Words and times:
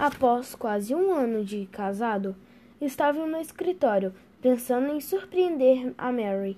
Após 0.00 0.54
quase 0.54 0.94
um 0.94 1.12
ano 1.12 1.44
de 1.44 1.66
casado, 1.66 2.34
estava 2.80 3.26
no 3.26 3.36
escritório, 3.36 4.14
pensando 4.40 4.90
em 4.92 4.98
surpreender 4.98 5.92
a 5.98 6.10
Mary. 6.10 6.56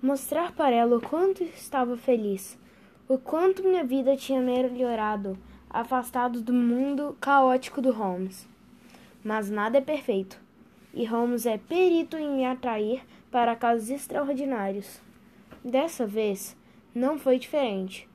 Mostrar 0.00 0.52
para 0.52 0.74
ela 0.74 0.96
o 0.96 1.00
quanto 1.02 1.44
estava 1.44 1.98
feliz, 1.98 2.58
o 3.06 3.18
quanto 3.18 3.62
minha 3.62 3.84
vida 3.84 4.16
tinha 4.16 4.40
melhorado, 4.40 5.36
afastado 5.68 6.40
do 6.40 6.54
mundo 6.54 7.14
caótico 7.20 7.82
do 7.82 7.92
Holmes. 7.92 8.48
Mas 9.22 9.50
nada 9.50 9.76
é 9.76 9.82
perfeito, 9.82 10.40
e 10.94 11.04
Holmes 11.04 11.44
é 11.44 11.58
perito 11.58 12.16
em 12.16 12.36
me 12.36 12.46
atrair 12.46 13.02
para 13.30 13.54
casos 13.54 13.90
extraordinários. 13.90 15.02
Dessa 15.62 16.06
vez, 16.06 16.56
não 16.94 17.18
foi 17.18 17.38
diferente. 17.38 18.08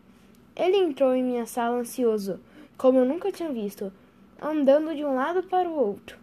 Ele 0.55 0.77
entrou 0.77 1.13
em 1.13 1.23
minha 1.23 1.45
sala 1.45 1.77
ansioso, 1.77 2.39
como 2.75 2.97
eu 2.97 3.05
nunca 3.05 3.31
tinha 3.31 3.51
visto, 3.51 3.93
andando 4.41 4.95
de 4.95 5.05
um 5.05 5.13
lado 5.13 5.43
para 5.43 5.69
o 5.69 5.77
outro, 5.77 6.17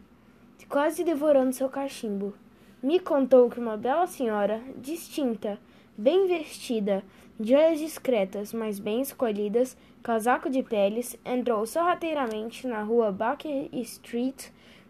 quase 0.69 1.05
devorando 1.05 1.53
seu 1.53 1.69
cachimbo. 1.69 2.35
Me 2.83 2.99
contou 3.01 3.49
que 3.49 3.61
uma 3.61 3.77
bela 3.77 4.07
senhora, 4.07 4.61
distinta, 4.77 5.59
bem 5.97 6.27
vestida, 6.27 7.03
joias 7.41 7.79
discretas, 7.79 8.53
mas 8.53 8.79
bem 8.79 9.01
escolhidas, 9.01 9.75
casaco 10.03 10.51
de 10.51 10.63
peles, 10.63 11.19
entrou 11.25 11.65
sorrateiramente 11.65 12.67
na 12.67 12.83
rua 12.83 13.11
Baker 13.11 13.71
Street 13.73 14.49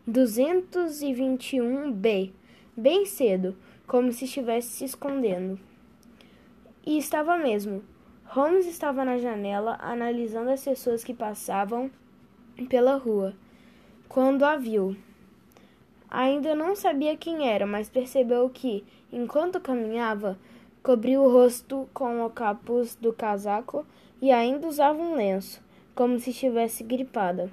221B, 0.09 2.33
bem 2.77 3.07
cedo, 3.07 3.57
como 3.87 4.11
se 4.13 4.25
estivesse 4.25 4.67
se 4.69 4.85
escondendo. 4.85 5.61
E 6.85 6.99
estava 6.99 7.37
mesmo. 7.37 7.85
Holmes 8.25 8.67
estava 8.67 9.05
na 9.05 9.19
janela 9.19 9.79
analisando 9.81 10.51
as 10.51 10.65
pessoas 10.65 11.05
que 11.05 11.15
passavam 11.15 11.89
pela 12.67 12.97
rua 12.97 13.35
quando 14.09 14.45
a 14.45 14.57
viu. 14.57 14.97
Ainda 16.11 16.55
não 16.55 16.75
sabia 16.75 17.17
quem 17.17 17.47
era, 17.47 17.67
mas 17.67 17.91
percebeu 17.91 18.49
que, 18.49 18.83
enquanto 19.13 19.61
caminhava, 19.61 20.39
cobriu 20.83 21.23
o 21.23 21.31
rosto 21.31 21.89
com 21.93 22.25
o 22.25 22.31
capuz 22.31 22.97
do 22.97 23.13
casaco 23.13 23.85
e 24.21 24.33
ainda 24.33 24.67
usava 24.67 24.99
um 24.99 25.15
lenço, 25.15 25.63
como 25.95 26.19
se 26.19 26.31
estivesse 26.31 26.83
gripada. 26.83 27.53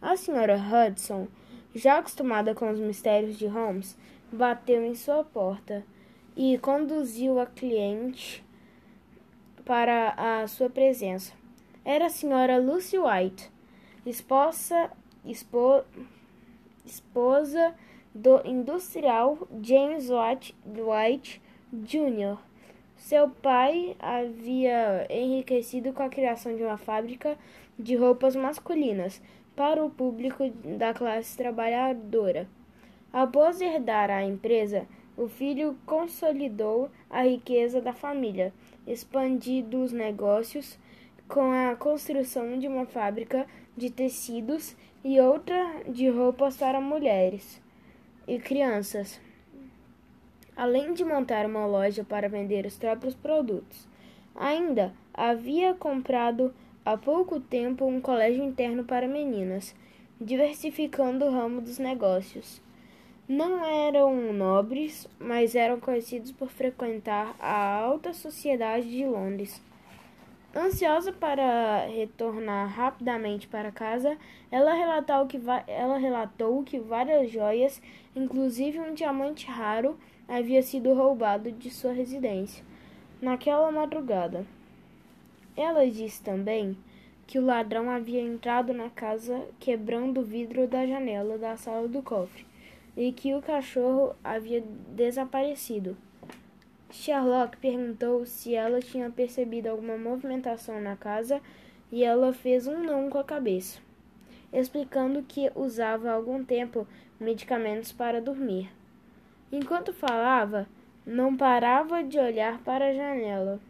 A 0.00 0.16
senhora 0.16 0.56
Hudson, 0.56 1.26
já 1.74 1.98
acostumada 1.98 2.54
com 2.54 2.70
os 2.70 2.78
mistérios 2.78 3.36
de 3.36 3.46
Holmes, 3.46 3.98
bateu 4.32 4.84
em 4.84 4.94
sua 4.94 5.24
porta 5.24 5.84
e 6.36 6.56
conduziu 6.58 7.40
a 7.40 7.46
cliente 7.46 8.44
para 9.64 10.14
a 10.16 10.46
sua 10.46 10.70
presença. 10.70 11.32
Era 11.84 12.06
a 12.06 12.10
senhora 12.10 12.58
Lucy 12.58 12.96
White, 12.96 13.50
esposa, 14.06 14.90
espo, 15.24 15.84
esposa 16.84 17.74
do 18.14 18.40
industrial 18.46 19.46
James 19.62 20.10
White, 20.10 20.56
White 20.66 21.42
Jr. 21.72 22.38
Seu 22.96 23.30
pai 23.30 23.96
havia 23.98 25.06
enriquecido 25.08 25.92
com 25.92 26.02
a 26.02 26.08
criação 26.08 26.54
de 26.54 26.62
uma 26.62 26.76
fábrica 26.76 27.38
de 27.78 27.96
roupas 27.96 28.36
masculinas 28.36 29.22
para 29.56 29.82
o 29.84 29.90
público 29.90 30.48
da 30.76 30.92
classe 30.92 31.36
trabalhadora. 31.36 32.46
Após 33.12 33.60
herdar 33.60 34.10
a 34.10 34.22
empresa, 34.22 34.86
o 35.16 35.28
filho 35.28 35.76
consolidou 35.84 36.90
a 37.08 37.22
riqueza 37.22 37.80
da 37.80 37.92
família, 37.92 38.52
expandindo 38.86 39.82
os 39.82 39.92
negócios 39.92 40.78
com 41.28 41.52
a 41.52 41.76
construção 41.76 42.58
de 42.58 42.66
uma 42.66 42.86
fábrica 42.86 43.46
de 43.80 43.88
tecidos 43.88 44.76
e 45.02 45.18
outra 45.18 45.56
de 45.88 46.06
roupas 46.10 46.54
para 46.54 46.82
mulheres 46.82 47.62
e 48.28 48.38
crianças, 48.38 49.18
além 50.54 50.92
de 50.92 51.02
montar 51.02 51.46
uma 51.46 51.64
loja 51.64 52.04
para 52.04 52.28
vender 52.28 52.66
os 52.66 52.76
próprios 52.76 53.14
produtos. 53.14 53.88
Ainda 54.34 54.92
havia 55.14 55.72
comprado 55.72 56.54
há 56.84 56.94
pouco 56.94 57.40
tempo 57.40 57.86
um 57.86 58.02
colégio 58.02 58.44
interno 58.44 58.84
para 58.84 59.08
meninas, 59.08 59.74
diversificando 60.20 61.24
o 61.24 61.30
ramo 61.30 61.62
dos 61.62 61.78
negócios. 61.78 62.60
Não 63.26 63.64
eram 63.64 64.30
nobres, 64.34 65.08
mas 65.18 65.54
eram 65.54 65.80
conhecidos 65.80 66.32
por 66.32 66.50
frequentar 66.50 67.34
a 67.40 67.76
alta 67.76 68.12
sociedade 68.12 68.90
de 68.90 69.06
Londres. 69.06 69.62
Ansiosa 70.54 71.12
para 71.12 71.86
retornar 71.86 72.68
rapidamente 72.68 73.46
para 73.46 73.70
casa, 73.70 74.18
ela 74.50 74.74
relatou 74.74 75.24
que, 75.24 75.40
ela 75.68 75.96
relatou 75.96 76.64
que 76.64 76.76
várias 76.76 77.30
joias, 77.30 77.80
inclusive 78.16 78.80
um 78.80 78.92
diamante 78.92 79.46
raro, 79.46 79.96
havia 80.28 80.60
sido 80.60 80.92
roubado 80.92 81.52
de 81.52 81.70
sua 81.70 81.92
residência 81.92 82.64
naquela 83.22 83.70
madrugada. 83.70 84.44
Ela 85.56 85.88
disse 85.88 86.20
também 86.20 86.76
que 87.28 87.38
o 87.38 87.46
ladrão 87.46 87.88
havia 87.88 88.20
entrado 88.20 88.74
na 88.74 88.90
casa 88.90 89.46
quebrando 89.60 90.20
o 90.20 90.24
vidro 90.24 90.66
da 90.66 90.84
janela 90.84 91.38
da 91.38 91.56
sala 91.56 91.86
do 91.86 92.02
cofre 92.02 92.44
e 92.96 93.12
que 93.12 93.32
o 93.34 93.40
cachorro 93.40 94.16
havia 94.24 94.64
desaparecido. 94.88 95.96
Sherlock 96.90 97.56
perguntou 97.58 98.26
se 98.26 98.54
ela 98.54 98.80
tinha 98.80 99.10
percebido 99.10 99.68
alguma 99.68 99.96
movimentação 99.96 100.80
na 100.80 100.96
casa 100.96 101.40
e 101.90 102.04
ela 102.04 102.32
fez 102.32 102.66
um 102.66 102.82
não 102.82 103.08
com 103.08 103.18
a 103.18 103.24
cabeça, 103.24 103.78
explicando 104.52 105.22
que 105.22 105.50
usava 105.54 106.10
há 106.10 106.12
algum 106.12 106.44
tempo 106.44 106.86
medicamentos 107.18 107.92
para 107.92 108.20
dormir. 108.20 108.70
Enquanto 109.52 109.92
falava, 109.92 110.66
não 111.04 111.36
parava 111.36 112.04
de 112.04 112.18
olhar 112.18 112.58
para 112.60 112.88
a 112.88 112.94
janela, 112.94 113.60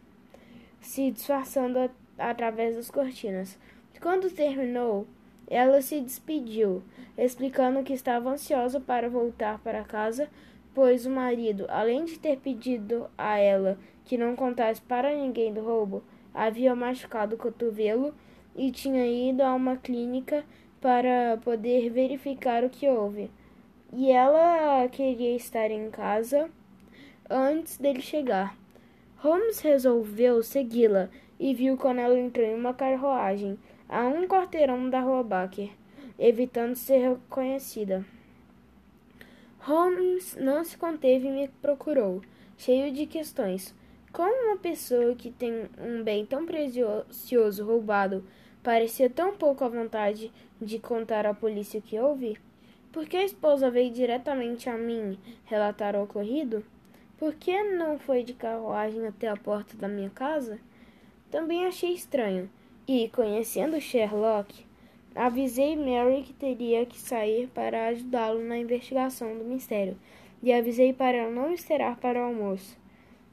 se 0.79 1.11
disfarçando 1.11 1.89
através 2.17 2.75
das 2.75 2.91
cortinas. 2.91 3.57
Quando 3.99 4.29
terminou, 4.31 5.07
ela 5.47 5.81
se 5.81 5.99
despediu, 6.01 6.81
explicando 7.17 7.83
que 7.83 7.93
estava 7.93 8.29
ansiosa 8.29 8.79
para 8.79 9.09
voltar 9.09 9.59
para 9.59 9.83
casa, 9.83 10.29
pois 10.73 11.05
o 11.05 11.09
marido, 11.09 11.65
além 11.69 12.05
de 12.05 12.19
ter 12.19 12.37
pedido 12.37 13.09
a 13.17 13.37
ela 13.37 13.77
que 14.05 14.17
não 14.17 14.35
contasse 14.35 14.81
para 14.81 15.15
ninguém 15.15 15.53
do 15.53 15.61
roubo, 15.61 16.03
havia 16.33 16.75
machucado 16.75 17.35
o 17.35 17.37
cotovelo 17.37 18.13
e 18.55 18.71
tinha 18.71 19.05
ido 19.05 19.41
a 19.41 19.53
uma 19.53 19.77
clínica 19.77 20.43
para 20.79 21.37
poder 21.43 21.89
verificar 21.89 22.63
o 22.63 22.69
que 22.69 22.87
houve. 22.87 23.29
E 23.93 24.09
ela 24.11 24.87
queria 24.87 25.35
estar 25.35 25.69
em 25.69 25.89
casa 25.89 26.49
antes 27.29 27.77
dele 27.77 28.01
chegar. 28.01 28.57
Holmes 29.17 29.59
resolveu 29.59 30.41
segui-la 30.41 31.09
e 31.39 31.53
viu 31.53 31.77
quando 31.77 31.99
ela 31.99 32.17
entrou 32.17 32.45
em 32.45 32.55
uma 32.55 32.73
carruagem 32.73 33.57
a 33.87 34.07
um 34.07 34.27
quarteirão 34.27 34.89
da 34.89 35.01
rua 35.01 35.23
Baker, 35.23 35.69
evitando 36.17 36.75
ser 36.75 37.09
reconhecida. 37.09 38.05
Holmes 39.63 40.35
não 40.37 40.63
se 40.63 40.75
conteve 40.75 41.27
e 41.27 41.31
me 41.31 41.47
procurou, 41.61 42.23
cheio 42.57 42.91
de 42.91 43.05
questões. 43.05 43.75
Como 44.11 44.47
uma 44.47 44.57
pessoa 44.57 45.13
que 45.13 45.29
tem 45.29 45.69
um 45.79 46.03
bem 46.03 46.25
tão 46.25 46.47
precioso 46.47 47.63
roubado 47.63 48.25
parecia 48.63 49.07
tão 49.07 49.37
pouco 49.37 49.63
à 49.63 49.69
vontade 49.69 50.31
de 50.59 50.79
contar 50.79 51.27
à 51.27 51.33
polícia 51.35 51.79
o 51.79 51.83
que 51.83 51.99
houve? 51.99 52.39
Por 52.91 53.05
que 53.05 53.15
a 53.15 53.23
esposa 53.23 53.69
veio 53.69 53.91
diretamente 53.91 54.67
a 54.67 54.75
mim 54.75 55.15
relatar 55.45 55.95
o 55.95 56.03
ocorrido? 56.05 56.65
Por 57.19 57.35
que 57.35 57.61
não 57.61 57.99
foi 57.99 58.23
de 58.23 58.33
carruagem 58.33 59.05
até 59.05 59.27
a 59.27 59.37
porta 59.37 59.77
da 59.77 59.87
minha 59.87 60.09
casa? 60.09 60.57
Também 61.29 61.67
achei 61.67 61.93
estranho 61.93 62.49
e, 62.87 63.09
conhecendo 63.09 63.79
Sherlock, 63.79 64.65
avisei 65.15 65.75
Mary 65.75 66.23
que 66.23 66.33
teria 66.33 66.85
que 66.85 66.99
sair 66.99 67.47
para 67.47 67.87
ajudá-lo 67.87 68.43
na 68.43 68.57
investigação 68.57 69.37
do 69.37 69.43
mistério 69.43 69.97
e 70.41 70.51
avisei 70.51 70.93
para 70.93 71.29
não 71.29 71.51
esperar 71.51 71.97
para 71.97 72.19
o 72.19 72.23
almoço. 72.23 72.77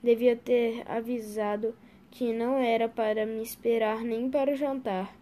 Devia 0.03 0.37
ter 0.37 0.83
avisado 0.91 1.75
que 2.11 2.33
não 2.33 2.59
era 2.59 2.89
para 2.89 3.27
me 3.27 3.43
esperar 3.43 4.03
nem 4.03 4.31
para 4.31 4.53
o 4.53 4.57
jantar. 4.57 5.15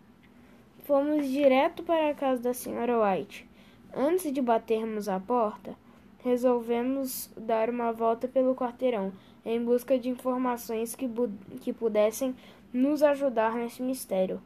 Fomos 0.85 1.29
direto 1.29 1.83
para 1.83 2.11
a 2.11 2.15
casa 2.15 2.43
da 2.43 2.55
senhora 2.55 2.99
White. 3.01 3.49
Antes 3.95 4.33
de 4.33 4.41
batermos 4.41 5.09
a 5.09 5.19
porta, 5.19 5.75
resolvemos 6.23 7.31
dar 7.37 7.71
uma 7.71 7.93
volta 7.93 8.29
pelo 8.29 8.55
quarteirão 8.55 9.13
em 9.45 9.63
busca 9.65 9.99
de 9.99 10.09
informações 10.09 10.95
que, 10.95 11.09
que 11.61 11.73
pudessem 11.73 12.35
nos 12.73 13.03
ajudar 13.03 13.55
nesse 13.55 13.81
mistério, 13.81 14.41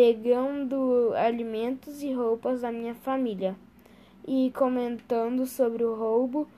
pegando 0.00 1.12
alimentos 1.14 2.02
e 2.02 2.10
roupas 2.10 2.62
da 2.62 2.72
minha 2.72 2.94
família 2.94 3.54
e 4.26 4.50
comentando 4.56 5.44
sobre 5.44 5.84
o 5.84 5.94
roubo 5.94 6.48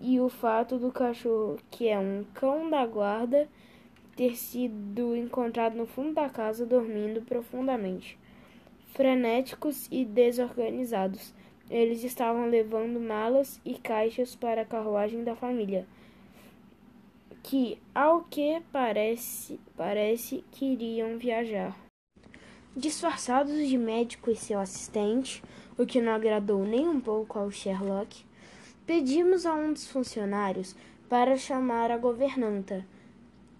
e 0.00 0.18
o 0.18 0.28
fato 0.28 0.78
do 0.78 0.90
cachorro, 0.90 1.60
que 1.70 1.86
é 1.86 1.96
um 1.96 2.24
cão 2.34 2.68
da 2.68 2.84
guarda, 2.84 3.48
ter 4.16 4.34
sido 4.34 5.14
encontrado 5.14 5.76
no 5.76 5.86
fundo 5.86 6.14
da 6.14 6.28
casa 6.28 6.66
dormindo 6.66 7.22
profundamente. 7.22 8.18
frenéticos 8.94 9.86
e 9.88 10.04
desorganizados. 10.04 11.32
Eles 11.70 12.02
estavam 12.02 12.46
levando 12.46 12.98
malas 12.98 13.60
e 13.64 13.74
caixas 13.74 14.34
para 14.34 14.62
a 14.62 14.66
carruagem 14.66 15.22
da 15.22 15.36
família, 15.36 15.86
que, 17.44 17.78
ao 17.94 18.24
que 18.24 18.60
parece, 18.72 19.60
parece 19.76 20.42
queriam 20.50 21.16
viajar. 21.16 21.81
Disfarçados 22.74 23.68
de 23.68 23.76
médico 23.76 24.30
e 24.30 24.34
seu 24.34 24.58
assistente, 24.58 25.44
o 25.76 25.84
que 25.84 26.00
não 26.00 26.10
agradou 26.10 26.64
nem 26.64 26.88
um 26.88 26.98
pouco 26.98 27.38
ao 27.38 27.50
Sherlock, 27.50 28.24
pedimos 28.86 29.44
a 29.44 29.52
um 29.52 29.74
dos 29.74 29.86
funcionários 29.86 30.74
para 31.06 31.36
chamar 31.36 31.90
a 31.90 31.98
governanta. 31.98 32.82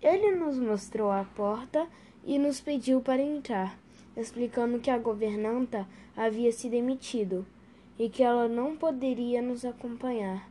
Ele 0.00 0.34
nos 0.34 0.58
mostrou 0.58 1.10
a 1.10 1.24
porta 1.24 1.86
e 2.24 2.38
nos 2.38 2.58
pediu 2.58 3.02
para 3.02 3.20
entrar, 3.20 3.78
explicando 4.16 4.78
que 4.78 4.90
a 4.90 4.96
governanta 4.96 5.86
havia 6.16 6.50
se 6.50 6.70
demitido 6.70 7.44
e 7.98 8.08
que 8.08 8.22
ela 8.22 8.48
não 8.48 8.74
poderia 8.78 9.42
nos 9.42 9.62
acompanhar, 9.62 10.48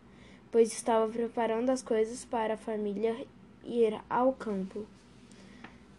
pois 0.52 0.72
estava 0.72 1.12
preparando 1.12 1.72
as 1.72 1.81
coisas 1.81 2.24
para 2.24 2.54
a 2.54 2.58
família 2.58 3.25
ir 3.63 4.00
ao 4.08 4.34
campo. 4.34 4.86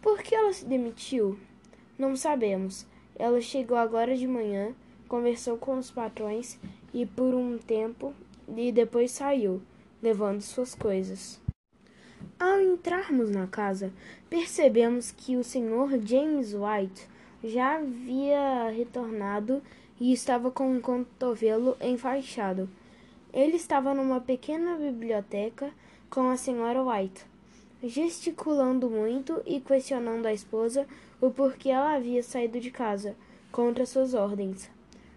Por 0.01 0.23
que 0.23 0.33
ela 0.33 0.53
se 0.53 0.63
demitiu? 0.63 1.37
Não 2.03 2.17
sabemos. 2.17 2.85
Ela 3.15 3.39
chegou 3.39 3.77
agora 3.77 4.13
de 4.13 4.27
manhã, 4.27 4.75
conversou 5.07 5.57
com 5.57 5.77
os 5.77 5.89
patrões 5.89 6.59
e 6.93 7.05
por 7.05 7.33
um 7.33 7.57
tempo 7.57 8.13
e 8.57 8.73
depois 8.73 9.09
saiu, 9.11 9.61
levando 10.01 10.41
suas 10.41 10.75
coisas. 10.75 11.39
Ao 12.37 12.59
entrarmos 12.59 13.29
na 13.29 13.47
casa, 13.47 13.93
percebemos 14.29 15.11
que 15.11 15.37
o 15.37 15.45
senhor 15.45 15.91
James 16.05 16.53
White 16.53 17.07
já 17.41 17.77
havia 17.77 18.69
retornado 18.71 19.61
e 19.97 20.11
estava 20.11 20.51
com 20.51 20.75
o 20.75 20.81
cotovelo 20.81 21.77
enfaixado. 21.79 22.69
Ele 23.31 23.55
estava 23.55 23.93
numa 23.93 24.19
pequena 24.19 24.75
biblioteca 24.75 25.71
com 26.09 26.29
a 26.29 26.35
senhora 26.35 26.83
White, 26.83 27.23
gesticulando 27.81 28.89
muito 28.89 29.41
e 29.45 29.61
questionando 29.61 30.25
a 30.25 30.33
esposa 30.33 30.85
o 31.25 31.31
porquê 31.31 31.69
ela 31.69 31.95
havia 31.95 32.21
saído 32.21 32.59
de 32.59 32.71
casa 32.71 33.15
contra 33.51 33.85
suas 33.85 34.13
ordens. 34.13 34.69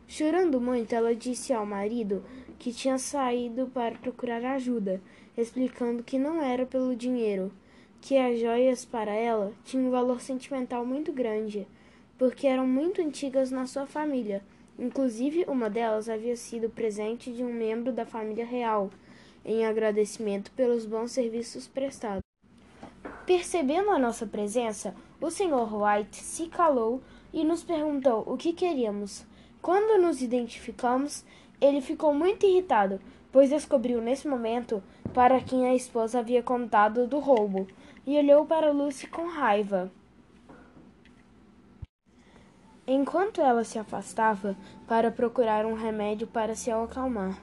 Chorando 0.06 0.60
muito, 0.60 0.94
ela 0.94 1.14
disse 1.14 1.52
ao 1.52 1.66
marido 1.66 2.22
que 2.58 2.72
tinha 2.72 2.98
saído 2.98 3.66
para 3.66 3.98
procurar 3.98 4.44
ajuda, 4.44 5.00
explicando 5.36 6.02
que 6.02 6.18
não 6.18 6.42
era 6.42 6.64
pelo 6.64 6.94
dinheiro, 6.94 7.50
que 8.00 8.16
as 8.16 8.38
joias 8.38 8.84
para 8.84 9.12
ela 9.12 9.52
tinham 9.64 9.88
um 9.88 9.90
valor 9.90 10.20
sentimental 10.20 10.86
muito 10.86 11.12
grande, 11.12 11.66
porque 12.16 12.46
eram 12.46 12.66
muito 12.66 13.02
antigas 13.02 13.50
na 13.50 13.66
sua 13.66 13.86
família 13.86 14.42
Inclusive, 14.78 15.46
uma 15.48 15.70
delas 15.70 16.06
havia 16.06 16.36
sido 16.36 16.68
presente 16.68 17.32
de 17.32 17.42
um 17.42 17.52
membro 17.52 17.90
da 17.90 18.04
família 18.04 18.44
real, 18.44 18.90
em 19.42 19.64
agradecimento 19.64 20.50
pelos 20.52 20.84
bons 20.84 21.12
serviços 21.12 21.66
prestados. 21.66 22.22
Percebendo 23.24 23.90
a 23.90 23.98
nossa 23.98 24.26
presença, 24.26 24.94
o 25.20 25.30
Sr. 25.30 25.74
White 25.74 26.16
se 26.16 26.46
calou 26.46 27.02
e 27.32 27.44
nos 27.44 27.62
perguntou 27.62 28.24
o 28.26 28.36
que 28.36 28.52
queríamos. 28.52 29.24
Quando 29.60 30.00
nos 30.00 30.22
identificamos, 30.22 31.24
ele 31.60 31.80
ficou 31.80 32.14
muito 32.14 32.46
irritado, 32.46 33.00
pois 33.32 33.50
descobriu 33.50 34.00
nesse 34.00 34.28
momento 34.28 34.82
para 35.12 35.40
quem 35.40 35.66
a 35.66 35.74
esposa 35.74 36.18
havia 36.18 36.42
contado 36.42 37.06
do 37.06 37.18
roubo, 37.18 37.66
e 38.06 38.16
olhou 38.16 38.46
para 38.46 38.70
Lucy 38.70 39.08
com 39.08 39.26
raiva. 39.26 39.90
Enquanto 42.86 43.40
ela 43.40 43.64
se 43.64 43.78
afastava 43.78 44.56
para 44.86 45.10
procurar 45.10 45.66
um 45.66 45.74
remédio 45.74 46.26
para 46.26 46.54
se 46.54 46.70
acalmar. 46.70 47.42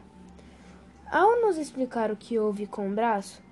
Ao 1.11 1.41
nos 1.41 1.57
explicar 1.57 2.11
o 2.11 2.15
que 2.15 2.39
houve 2.39 2.65
com 2.65 2.89
o 2.89 2.93
braço, 2.95 3.43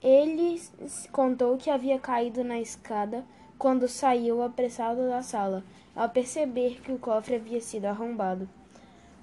ele 0.00 0.62
contou 1.10 1.56
que 1.56 1.70
havia 1.70 1.98
caído 1.98 2.44
na 2.44 2.60
escada 2.60 3.24
quando 3.58 3.88
saiu 3.88 4.40
apressado 4.42 5.08
da 5.08 5.20
sala, 5.20 5.64
ao 5.94 6.08
perceber 6.08 6.80
que 6.80 6.92
o 6.92 6.98
cofre 6.98 7.34
havia 7.34 7.60
sido 7.60 7.86
arrombado. 7.86 8.48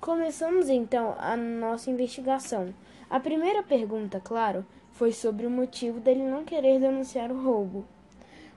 Começamos 0.02 0.68
então 0.68 1.16
a 1.18 1.38
nossa 1.38 1.90
investigação. 1.90 2.74
A 3.10 3.20
primeira 3.20 3.64
pergunta, 3.64 4.20
claro, 4.20 4.66
foi 4.92 5.14
sobre 5.14 5.48
o 5.48 5.50
motivo 5.50 6.00
dele 6.00 6.24
não 6.24 6.44
querer 6.44 6.80
denunciar 6.80 7.32
o 7.32 7.42
roubo. 7.42 7.86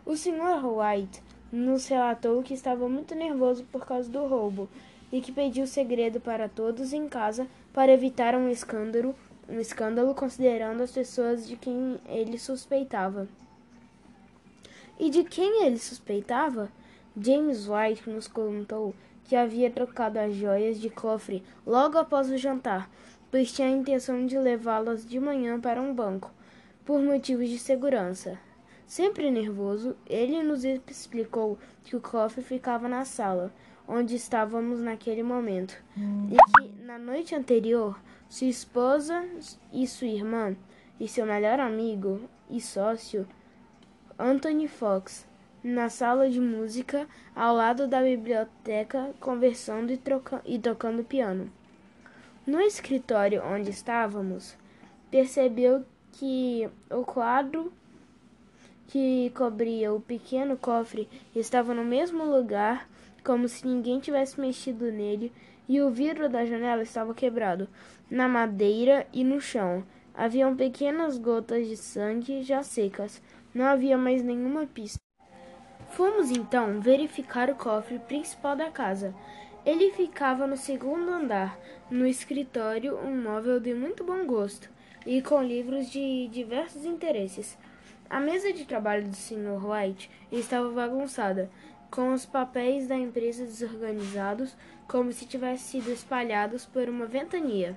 O 0.05 0.17
Sr. 0.17 0.65
White 0.65 1.23
nos 1.53 1.87
relatou 1.87 2.43
que 2.43 2.55
estava 2.55 2.89
muito 2.89 3.15
nervoso 3.15 3.65
por 3.71 3.87
causa 3.87 4.11
do 4.11 4.27
roubo 4.27 4.69
e 5.13 5.21
que 5.21 5.33
pediu 5.33 5.67
segredo 5.67 6.21
para 6.21 6.49
todos 6.49 6.93
em 6.93 7.09
casa 7.09 7.47
para 7.73 7.93
evitar 7.93 8.35
um 8.35 8.49
escândalo, 8.49 9.15
um 9.49 9.61
escândalo 9.61 10.15
considerando 10.15 10.83
as 10.83 10.91
pessoas 10.91 11.47
de 11.47 11.57
quem 11.57 11.99
ele 12.09 12.39
suspeitava. 12.39 13.29
E 14.99 15.11
de 15.11 15.23
quem 15.23 15.65
ele 15.65 15.79
suspeitava? 15.79 16.71
James 17.21 17.69
White 17.69 18.09
nos 18.11 18.27
contou 18.27 18.95
que 19.25 19.37
havia 19.37 19.71
trocado 19.71 20.19
as 20.19 20.35
joias 20.35 20.81
de 20.81 20.89
cofre 20.89 21.43
logo 21.67 21.99
após 21.99 22.31
o 22.31 22.37
jantar, 22.37 22.91
pois 23.31 23.53
tinha 23.53 23.69
a 23.69 23.71
intenção 23.71 24.25
de 24.27 24.39
levá-las 24.39 25.07
de 25.07 25.21
manhã 25.21 25.61
para 25.61 25.81
um 25.81 25.95
banco, 25.95 26.33
por 26.85 27.01
motivos 27.01 27.49
de 27.49 27.59
segurança. 27.59 28.39
Sempre 28.87 29.31
nervoso, 29.31 29.95
ele 30.07 30.43
nos 30.43 30.65
explicou 30.65 31.59
que 31.85 31.95
o 31.95 32.01
cofre 32.01 32.43
ficava 32.43 32.89
na 32.89 33.05
sala, 33.05 33.53
onde 33.87 34.17
estávamos 34.17 34.81
naquele 34.81 35.23
momento, 35.23 35.77
e 36.31 36.37
que 36.61 36.83
na 36.83 36.99
noite 36.99 37.35
anterior, 37.35 38.01
sua 38.29 38.47
esposa 38.47 39.27
e 39.73 39.87
sua 39.87 40.09
irmã 40.09 40.57
e 40.99 41.07
seu 41.07 41.27
melhor 41.27 41.61
amigo 41.61 42.23
e 42.51 42.61
sócio, 42.61 43.27
Anthony 44.19 44.67
Fox, 44.67 45.25
na 45.63 45.89
sala 45.89 46.29
de 46.29 46.41
música 46.41 47.07
ao 47.37 47.55
lado 47.55 47.87
da 47.87 48.03
biblioteca, 48.03 49.15
conversando 49.21 49.93
e, 49.93 50.01
e 50.45 50.59
tocando 50.59 51.05
piano. 51.05 51.49
No 52.45 52.61
escritório 52.61 53.41
onde 53.45 53.71
estávamos, 53.71 54.57
percebeu 55.09 55.85
que 56.11 56.69
o 56.91 57.05
quadro 57.05 57.73
que 58.89 59.31
cobria 59.37 59.93
o 59.93 60.01
pequeno 60.01 60.57
cofre 60.57 61.09
estava 61.37 61.73
no 61.73 61.85
mesmo 61.85 62.25
lugar, 62.25 62.89
como 63.23 63.47
se 63.47 63.65
ninguém 63.65 64.01
tivesse 64.01 64.41
mexido 64.41 64.91
nele, 64.91 65.33
e 65.69 65.81
o 65.81 65.91
vidro 65.91 66.29
da 66.29 66.45
janela 66.45 66.83
estava 66.83 67.15
quebrado, 67.15 67.69
na 68.11 68.27
madeira 68.27 69.07
e 69.13 69.23
no 69.23 69.41
chão. 69.41 69.85
Haviam 70.13 70.57
pequenas 70.57 71.17
gotas 71.19 71.69
de 71.69 71.77
sangue 71.77 72.43
já 72.43 72.65
secas. 72.65 73.23
Não 73.55 73.65
havia 73.65 73.97
mais 73.97 74.23
nenhuma 74.23 74.67
pista. 74.67 75.01
Fomos 75.91 76.31
então 76.31 76.81
verificar 76.81 77.51
o 77.51 77.55
cofre 77.55 77.99
principal 77.99 78.55
da 78.55 78.71
casa. 78.71 79.15
Ele 79.65 79.91
ficava 79.93 80.47
no 80.47 80.57
segundo 80.57 81.11
andar, 81.11 81.59
no 81.91 82.07
escritório, 82.07 82.97
um 82.99 83.23
móvel 83.23 83.59
de 83.59 83.75
muito 83.75 84.05
bom 84.05 84.25
gosto 84.25 84.71
e 85.07 85.23
com 85.23 85.43
livros 85.43 85.91
de 85.91 86.29
diversos 86.29 86.85
interesses. 86.85 87.57
A 88.11 88.21
mesa 88.21 88.53
de 88.53 88.65
trabalho 88.65 89.09
do 89.09 89.17
Sr. 89.17 89.59
White 89.63 90.11
estava 90.31 90.71
bagunçada, 90.71 91.51
com 91.91 92.13
os 92.13 92.27
papéis 92.27 92.87
da 92.87 92.97
empresa 92.97 93.45
desorganizados, 93.45 94.55
como 94.87 95.13
se 95.13 95.27
tivessem 95.27 95.81
sido 95.81 95.93
espalhados 95.93 96.65
por 96.65 96.89
uma 96.89 97.07
ventania. 97.07 97.77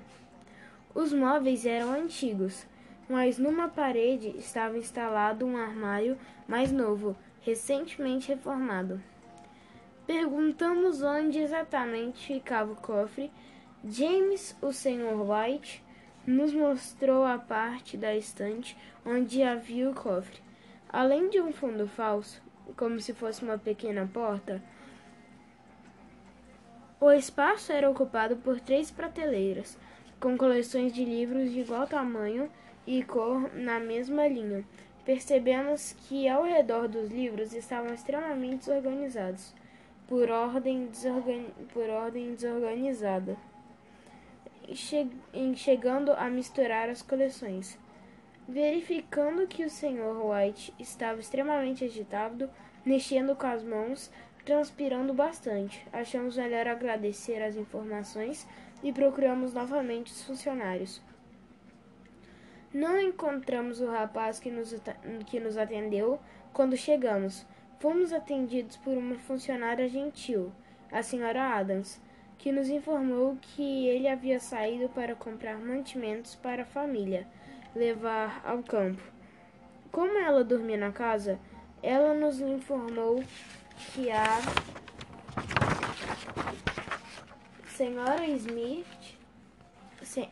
Os 0.94 1.14
móveis 1.14 1.66
eram 1.66 1.92
antigos, 1.92 2.66
mas 3.12 3.38
numa 3.38 3.68
parede 3.68 4.30
estava 4.38 4.78
instalado 4.78 5.46
um 5.46 5.58
armário 5.58 6.18
mais 6.48 6.72
novo, 6.72 7.14
recentemente 7.42 8.30
reformado. 8.30 9.04
Perguntamos 10.08 11.02
onde 11.02 11.38
exatamente 11.40 12.28
ficava 12.28 12.72
o 12.72 12.76
cofre. 12.78 13.30
James, 13.84 14.56
o 14.62 14.72
Sr. 14.72 15.20
White, 15.30 15.84
nos 16.26 16.54
mostrou 16.54 17.26
a 17.26 17.38
parte 17.38 17.98
da 17.98 18.16
estante 18.16 18.78
onde 19.06 19.44
havia 19.44 19.90
o 19.90 19.94
cofre. 19.94 20.40
Além 20.88 21.30
de 21.30 21.42
um 21.42 21.52
fundo 21.52 21.88
falso, 21.88 22.42
como 22.78 22.98
se 23.02 23.14
fosse 23.14 23.44
uma 23.44 23.58
pequena 23.58 24.10
porta, 24.14 24.64
o 26.98 27.12
espaço 27.12 27.74
era 27.74 27.90
ocupado 27.90 28.38
por 28.38 28.62
três 28.62 28.90
prateleiras, 28.90 29.78
com 30.18 30.38
coleções 30.38 30.94
de 30.94 31.04
livros 31.04 31.52
de 31.52 31.60
igual 31.60 31.86
tamanho 31.86 32.50
e 32.86 33.04
cor 33.04 33.54
na 33.54 33.80
mesma 33.80 34.28
linha. 34.28 34.64
Percebemos 35.06 35.94
que 36.08 36.28
ao 36.28 36.44
redor 36.44 36.88
dos 36.88 37.10
livros 37.10 37.54
estavam 37.54 37.94
extremamente 37.94 38.68
desorganizados, 38.68 39.54
por 40.08 40.30
ordem, 40.30 40.88
desorgan... 40.88 41.46
por 41.74 41.90
ordem 41.90 42.36
desorganizada 42.36 43.38
chegando 45.56 46.12
a 46.12 46.30
misturar 46.30 46.90
as 46.90 47.02
coleções. 47.02 47.78
Verificando 48.48 49.48
que 49.48 49.64
o 49.64 49.70
Sr. 49.70 50.18
White 50.24 50.74
estava 50.80 51.20
extremamente 51.20 51.86
agitado, 51.86 52.50
mexendo 52.86 53.36
com 53.36 53.48
as 53.48 53.64
mãos, 53.64 54.12
transpirando 54.46 55.14
bastante. 55.14 55.86
Achamos 55.92 56.38
melhor 56.38 56.68
agradecer 56.68 57.42
as 57.42 57.56
informações 57.56 58.48
e 58.84 58.92
procuramos 58.92 59.54
novamente 59.54 60.12
os 60.12 60.24
funcionários. 60.24 61.02
Não 62.74 63.00
encontramos 63.00 63.82
o 63.82 63.88
rapaz 63.88 64.40
que 64.40 64.50
nos, 64.50 64.74
que 65.26 65.40
nos 65.40 65.58
atendeu 65.58 66.20
quando 66.54 66.78
chegamos. 66.78 67.46
Fomos 67.80 68.14
atendidos 68.14 68.78
por 68.78 68.98
uma 68.98 69.16
funcionária 69.16 69.90
gentil, 69.90 70.52
a 70.92 71.04
senhora 71.04 71.56
Adams, 71.58 72.00
que 72.38 72.52
nos 72.52 72.70
informou 72.70 73.38
que 73.42 73.88
ele 73.88 74.08
havia 74.08 74.40
saído 74.40 74.88
para 74.90 75.16
comprar 75.16 75.58
mantimentos 75.60 76.36
para 76.36 76.62
a 76.62 76.66
família 76.66 77.28
levar 77.76 78.42
ao 78.46 78.64
campo. 78.64 79.02
Como 79.92 80.18
ela 80.18 80.44
dormia 80.44 80.78
na 80.78 80.92
casa, 80.92 81.40
ela 81.84 82.14
nos 82.14 82.40
informou 82.40 83.24
que 83.94 84.10
a 84.10 84.40
senhora 87.68 88.26
Smith, 88.28 89.18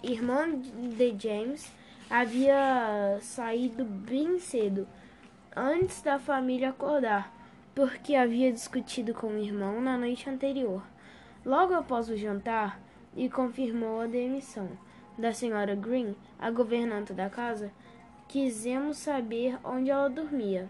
irmã 0.01 0.50
de 0.58 1.15
James, 1.19 1.72
havia 2.10 3.20
saído 3.22 3.86
bem 3.86 4.39
cedo, 4.39 4.88
antes 5.56 6.01
da 6.01 6.18
família 6.18 6.70
acordar, 6.70 7.32
porque 7.75 8.16
havia 8.16 8.51
discutido 8.51 9.13
com 9.13 9.28
o 9.28 9.38
irmão 9.38 9.80
na 9.80 9.98
noite 9.98 10.30
anterior. 10.30 10.82
Logo 11.46 11.74
após 11.74 12.10
o 12.10 12.18
jantar, 12.18 12.80
e 13.16 13.30
confirmou 13.30 14.01
a 14.01 14.08
demissão 14.08 14.70
da 15.18 15.34
senhora 15.34 15.75
Green, 15.75 16.16
a 16.39 16.50
governanta 16.50 17.13
da 17.13 17.30
casa, 17.30 17.72
quisemos 18.28 18.98
saber 18.98 19.58
onde 19.63 19.89
ela 19.89 20.10
dormia. 20.10 20.70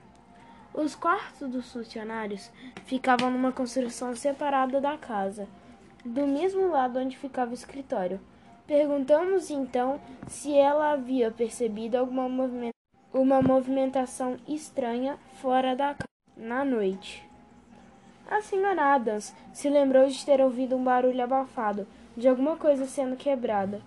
Os 0.73 0.95
quartos 0.95 1.49
dos 1.49 1.71
funcionários 1.71 2.51
ficavam 2.85 3.29
numa 3.29 3.51
construção 3.51 4.15
separada 4.15 4.79
da 4.79 4.97
casa, 4.97 5.47
do 6.03 6.25
mesmo 6.25 6.69
lado 6.69 6.99
onde 6.99 7.17
ficava 7.17 7.51
o 7.51 7.55
escritório. 7.55 8.19
Perguntamos 8.69 9.49
então 9.49 9.99
se 10.27 10.55
ela 10.55 10.91
havia 10.91 11.31
percebido 11.31 11.95
alguma 11.95 12.29
movimenta 12.29 12.75
uma 13.11 13.41
movimentação 13.41 14.37
estranha 14.47 15.17
fora 15.41 15.75
da 15.75 15.95
casa 15.95 16.07
na 16.37 16.63
noite. 16.63 17.27
A 18.29 18.43
senhora 18.43 18.93
Adams 18.93 19.35
se 19.51 19.67
lembrou 19.71 20.05
de 20.05 20.23
ter 20.23 20.39
ouvido 20.39 20.75
um 20.75 20.83
barulho 20.83 21.23
abafado, 21.23 21.87
de 22.15 22.27
alguma 22.27 22.57
coisa 22.57 22.85
sendo 22.85 23.15
quebrada, 23.15 23.81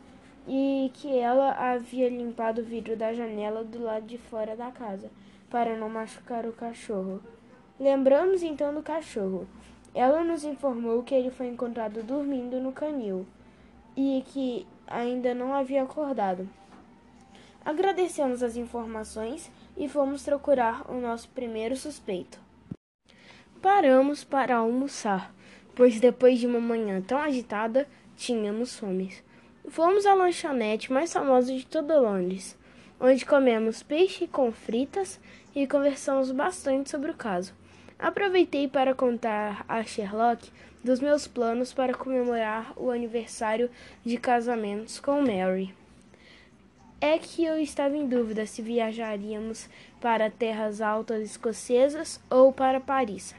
e 0.49 0.91
que 0.95 1.17
ela 1.17 1.53
havia 1.53 2.09
limpado 2.09 2.61
o 2.61 2.65
vidro 2.65 2.97
da 2.97 3.13
janela 3.13 3.63
do 3.63 3.81
lado 3.85 4.05
de 4.05 4.19
fora 4.19 4.57
da 4.57 4.73
casa 4.73 5.13
para 5.49 5.77
não 5.77 5.89
machucar 5.89 6.45
o 6.45 6.53
cachorro. 6.53 7.23
Lembramos 7.79 8.43
então 8.43 8.75
do 8.75 8.83
cachorro. 8.83 9.47
Ela 9.95 10.25
nos 10.25 10.43
informou 10.43 11.05
que 11.05 11.15
ele 11.15 11.31
foi 11.31 11.47
encontrado 11.47 12.03
dormindo 12.03 12.59
no 12.59 12.73
canil 12.73 13.25
e 13.97 14.23
que 14.27 14.67
ainda 14.87 15.35
não 15.35 15.55
havia 15.55 15.83
acordado. 15.83 16.49
Agradecemos 17.65 18.43
as 18.43 18.57
informações 18.57 19.51
e 19.77 19.89
fomos 19.89 20.25
procurar 20.25 20.91
o 20.91 21.01
nosso 21.01 21.29
primeiro 21.29 21.77
suspeito. 21.77 22.41
Paramos 23.61 24.25
para 24.25 24.57
almoçar, 24.57 25.33
pois 25.75 26.01
depois 26.01 26.41
de 26.41 26.47
uma 26.47 26.61
manhã 26.61 27.01
tão 27.01 27.19
agitada, 27.19 27.89
tínhamos 28.17 28.77
fome. 28.77 29.15
Fomos 29.69 30.05
à 30.05 30.15
lanchonete 30.15 30.93
mais 30.93 31.13
famosa 31.13 31.55
de 31.55 31.65
toda 31.65 32.01
Londres, 32.01 32.59
onde 33.01 33.25
comemos 33.25 33.83
peixe 33.83 34.27
com 34.27 34.51
fritas 34.51 35.21
e 35.55 35.67
conversamos 35.67 36.33
bastante 36.33 36.91
sobre 36.91 37.13
o 37.13 37.17
caso. 37.17 37.55
Aproveitei 37.97 38.67
para 38.67 38.95
contar 38.95 39.65
a 39.69 39.85
Sherlock 39.85 40.51
dos 40.83 41.01
meus 41.01 41.27
planos 41.27 41.73
para 41.73 41.95
comemorar 41.95 42.73
o 42.77 42.91
aniversário 42.91 43.71
de 44.05 44.17
casamentos 44.17 44.99
com 44.99 45.21
Mary. 45.21 45.75
É 47.01 47.19
que 47.19 47.45
eu 47.45 47.59
estava 47.59 47.97
em 47.97 48.07
dúvida 48.07 48.47
se 48.47 48.63
viajaríamos 48.63 49.69
para 50.01 50.31
terras 50.31 50.81
altas 50.81 51.23
escocesas 51.23 52.21
ou 52.31 52.53
para 52.53 52.81
Paris. 52.81 53.35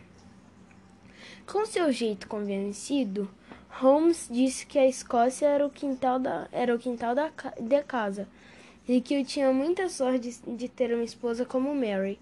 Com 1.46 1.66
seu 1.66 1.92
jeito 1.92 2.28
convencido, 2.28 3.30
Holmes 3.70 4.30
disse 4.32 4.66
que 4.66 4.78
a 4.78 4.88
Escócia 4.88 5.48
era 5.48 5.66
o 5.66 5.70
quintal 5.70 6.20
da, 6.20 6.48
era 6.52 6.76
o 6.76 6.80
quintal 6.80 7.16
da, 7.16 7.32
de 7.60 7.84
casa 7.84 8.28
e 8.88 9.00
que 9.00 9.14
eu 9.14 9.26
tinha 9.26 9.52
muita 9.52 9.88
sorte 9.90 10.20
de, 10.20 10.58
de 10.58 10.68
ter 10.68 10.94
uma 10.94 11.04
esposa 11.04 11.46
como 11.46 11.74
Mary, 11.74 12.20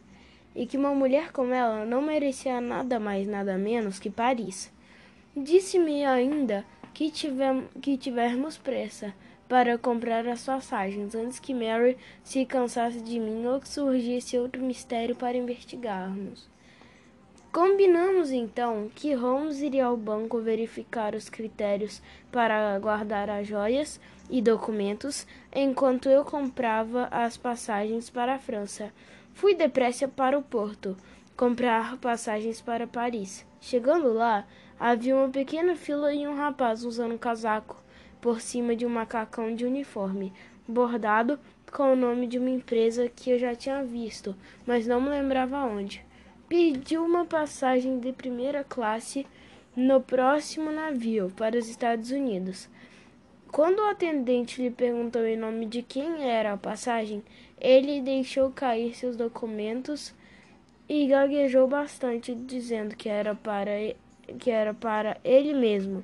e 0.56 0.66
que 0.66 0.78
uma 0.78 0.94
mulher 0.94 1.32
como 1.32 1.54
ela 1.54 1.86
não 1.86 2.02
merecia 2.02 2.60
nada 2.60 3.00
mais, 3.00 3.28
nada 3.28 3.58
menos 3.58 4.00
que 4.00 4.10
Paris. 4.10 4.72
Disse-me 5.36 6.06
ainda 6.06 6.66
que, 6.94 7.10
tivem, 7.10 7.64
que 7.82 7.98
tivermos 7.98 8.58
pressa 8.58 9.14
para 9.48 9.78
comprar 9.78 10.28
as 10.28 10.46
passagens 10.46 11.16
antes 11.16 11.40
que 11.40 11.54
Mary 11.54 11.98
se 12.24 12.46
cansasse 12.46 13.02
de 13.02 13.20
mim 13.20 13.46
ou 13.46 13.60
que 13.60 13.70
surgisse 13.70 14.38
outro 14.38 14.62
mistério 14.62 15.16
para 15.16 15.38
investigarmos. 15.38 16.50
Combinamos 17.52 18.32
então 18.32 18.90
que 18.96 19.14
Holmes 19.14 19.62
iria 19.62 19.86
ao 19.86 19.98
banco 19.98 20.40
verificar 20.40 21.16
os 21.16 21.30
critérios 21.30 22.02
para 22.32 22.80
guardar 22.80 23.30
as 23.30 23.46
joias 23.46 24.00
e 24.30 24.42
documentos, 24.42 25.28
enquanto 25.54 26.10
eu 26.10 26.24
comprava 26.24 27.10
as 27.12 27.36
passagens 27.36 28.10
para 28.10 28.36
a 28.36 28.40
França. 28.40 28.94
Fui 29.34 29.54
depressa 29.54 30.08
para 30.08 30.38
o 30.38 30.42
porto 30.42 30.96
comprar 31.36 31.98
passagens 31.98 32.62
para 32.62 32.88
Paris. 32.88 33.46
Chegando 33.60 34.14
lá, 34.14 34.48
havia 34.82 35.16
uma 35.16 35.30
pequena 35.30 35.76
fila 35.76 36.12
e 36.12 36.28
um 36.28 36.36
rapaz 36.36 36.84
usando 36.84 37.14
um 37.14 37.18
casaco 37.20 37.80
por 38.20 38.42
cima 38.42 38.76
de 38.76 38.84
um 38.84 38.90
macacão 38.90 39.54
de 39.54 39.64
uniforme, 39.64 40.34
bordado 40.68 41.40
com 41.72 41.94
o 41.94 41.96
nome 41.96 42.26
de 42.26 42.40
uma 42.40 42.50
empresa 42.50 43.08
que 43.08 43.30
eu 43.30 43.38
já 43.38 43.54
tinha 43.54 43.84
visto, 43.84 44.36
mas 44.66 44.88
não 44.88 45.00
me 45.00 45.10
lembrava 45.10 45.64
onde 45.66 46.04
pediu 46.50 47.06
uma 47.06 47.26
passagem 47.26 48.00
de 48.00 48.12
primeira 48.12 48.64
classe 48.64 49.26
no 49.76 50.02
próximo 50.02 50.72
navio 50.72 51.32
para 51.38 51.60
os 51.60 51.70
Estados 51.70 52.10
Unidos. 52.10 52.68
Quando 53.52 53.80
o 53.80 53.90
atendente 53.90 54.64
lhe 54.64 54.72
perguntou 54.72 55.26
em 55.28 55.38
nome 55.38 55.68
de 55.68 55.84
quem 55.84 56.28
era 56.28 56.54
a 56.54 56.58
passagem, 56.58 57.24
ele 57.60 58.02
deixou 58.02 58.50
cair 58.50 58.96
seus 58.96 59.16
documentos 59.16 60.14
e 60.90 61.06
gaguejou 61.06 61.68
bastante, 61.68 62.34
dizendo 62.34 62.96
que 62.96 63.08
era 63.08 63.36
para, 63.36 63.72
que 64.40 64.50
era 64.50 64.74
para 64.74 65.18
ele 65.24 65.54
mesmo, 65.54 66.04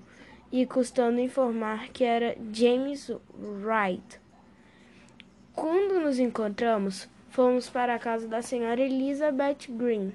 e 0.52 0.66
custando 0.66 1.20
informar 1.20 1.90
que 1.90 2.04
era 2.04 2.38
James 2.54 3.12
Wright. 3.38 4.20
Quando 5.54 6.00
nos 6.00 6.20
encontramos, 6.20 7.10
fomos 7.30 7.70
para 7.70 7.96
a 7.96 8.00
casa 8.00 8.28
da 8.28 8.42
senhora 8.42 8.82
Elizabeth 8.82 9.68
Green. 9.70 10.14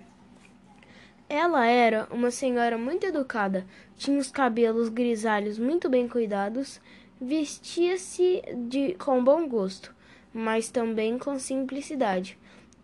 Ela 1.28 1.66
era 1.66 2.06
uma 2.10 2.30
senhora 2.30 2.76
muito 2.76 3.06
educada, 3.06 3.66
tinha 3.96 4.18
os 4.18 4.30
cabelos 4.30 4.88
grisalhos 4.88 5.58
muito 5.58 5.88
bem 5.88 6.06
cuidados, 6.06 6.80
vestia-se 7.20 8.42
de 8.68 8.94
com 8.94 9.22
bom 9.22 9.48
gosto, 9.48 9.94
mas 10.32 10.70
também 10.70 11.18
com 11.18 11.38
simplicidade, 11.38 12.38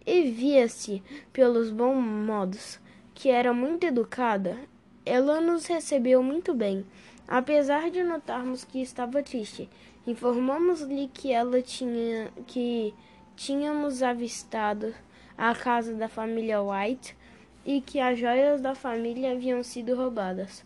e 0.06 0.30
via-se 0.30 1.02
pelos 1.32 1.70
bons 1.70 2.00
modos 2.00 2.80
que 3.14 3.28
era 3.28 3.52
muito 3.52 3.85
educada. 3.85 4.56
Ela 5.08 5.40
nos 5.40 5.64
recebeu 5.64 6.22
muito 6.22 6.52
bem, 6.52 6.84
apesar 7.26 7.90
de 7.90 8.04
notarmos 8.04 8.62
que 8.62 8.82
estava 8.82 9.22
triste. 9.22 9.66
Informamos-lhe 10.06 11.08
que 11.08 11.32
ela 11.32 11.62
tinha 11.62 12.30
que 12.46 12.92
tínhamos 13.34 14.02
avistado 14.02 14.94
a 15.38 15.54
casa 15.54 15.94
da 15.94 16.10
família 16.10 16.60
White 16.60 17.16
e 17.64 17.80
que 17.80 17.98
as 17.98 18.18
joias 18.18 18.60
da 18.60 18.74
família 18.74 19.32
haviam 19.32 19.62
sido 19.62 19.96
roubadas. 19.96 20.62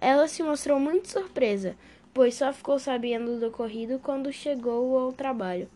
Ela 0.00 0.28
se 0.28 0.40
mostrou 0.40 0.78
muito 0.78 1.08
surpresa, 1.08 1.74
pois 2.14 2.36
só 2.36 2.52
ficou 2.52 2.78
sabendo 2.78 3.40
do 3.40 3.48
ocorrido 3.48 3.98
quando 3.98 4.32
chegou 4.32 4.96
ao 5.00 5.12
trabalho. 5.12 5.68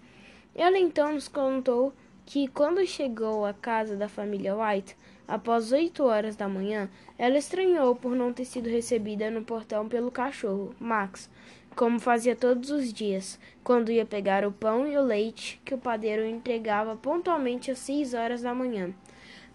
Ela 0.55 0.79
então 0.79 1.15
nos 1.15 1.27
contou 1.27 1.93
que 2.25 2.47
quando 2.47 2.87
chegou 2.87 3.45
à 3.45 3.53
casa 3.53 3.97
da 3.97 4.09
família 4.09 4.57
White, 4.57 4.97
após 5.27 5.73
oito 5.73 6.05
horas 6.05 6.37
da 6.37 6.49
manhã, 6.49 6.89
ela 7.19 7.39
estranhou 7.39 7.95
por 7.95 8.15
não 8.15 8.33
ter 8.33 8.45
sido 8.45 8.69
recebida 8.69 9.31
no 9.31 9.45
portão 9.45 9.89
pelo 9.89 10.11
cachorro, 10.11 10.75
Max, 10.79 11.31
como 11.75 11.99
fazia 11.99 12.37
todos 12.37 12.71
os 12.71 12.93
dias, 12.93 13.39
quando 13.63 13.91
ia 13.91 14.05
pegar 14.05 14.45
o 14.47 14.53
pão 14.53 14.87
e 14.87 14.97
o 14.97 15.03
leite 15.03 15.61
que 15.65 15.75
o 15.75 15.79
padeiro 15.79 16.25
entregava 16.25 16.97
pontualmente 16.97 17.71
às 17.71 17.79
seis 17.79 18.15
horas 18.15 18.43
da 18.43 18.55
manhã. 18.55 18.95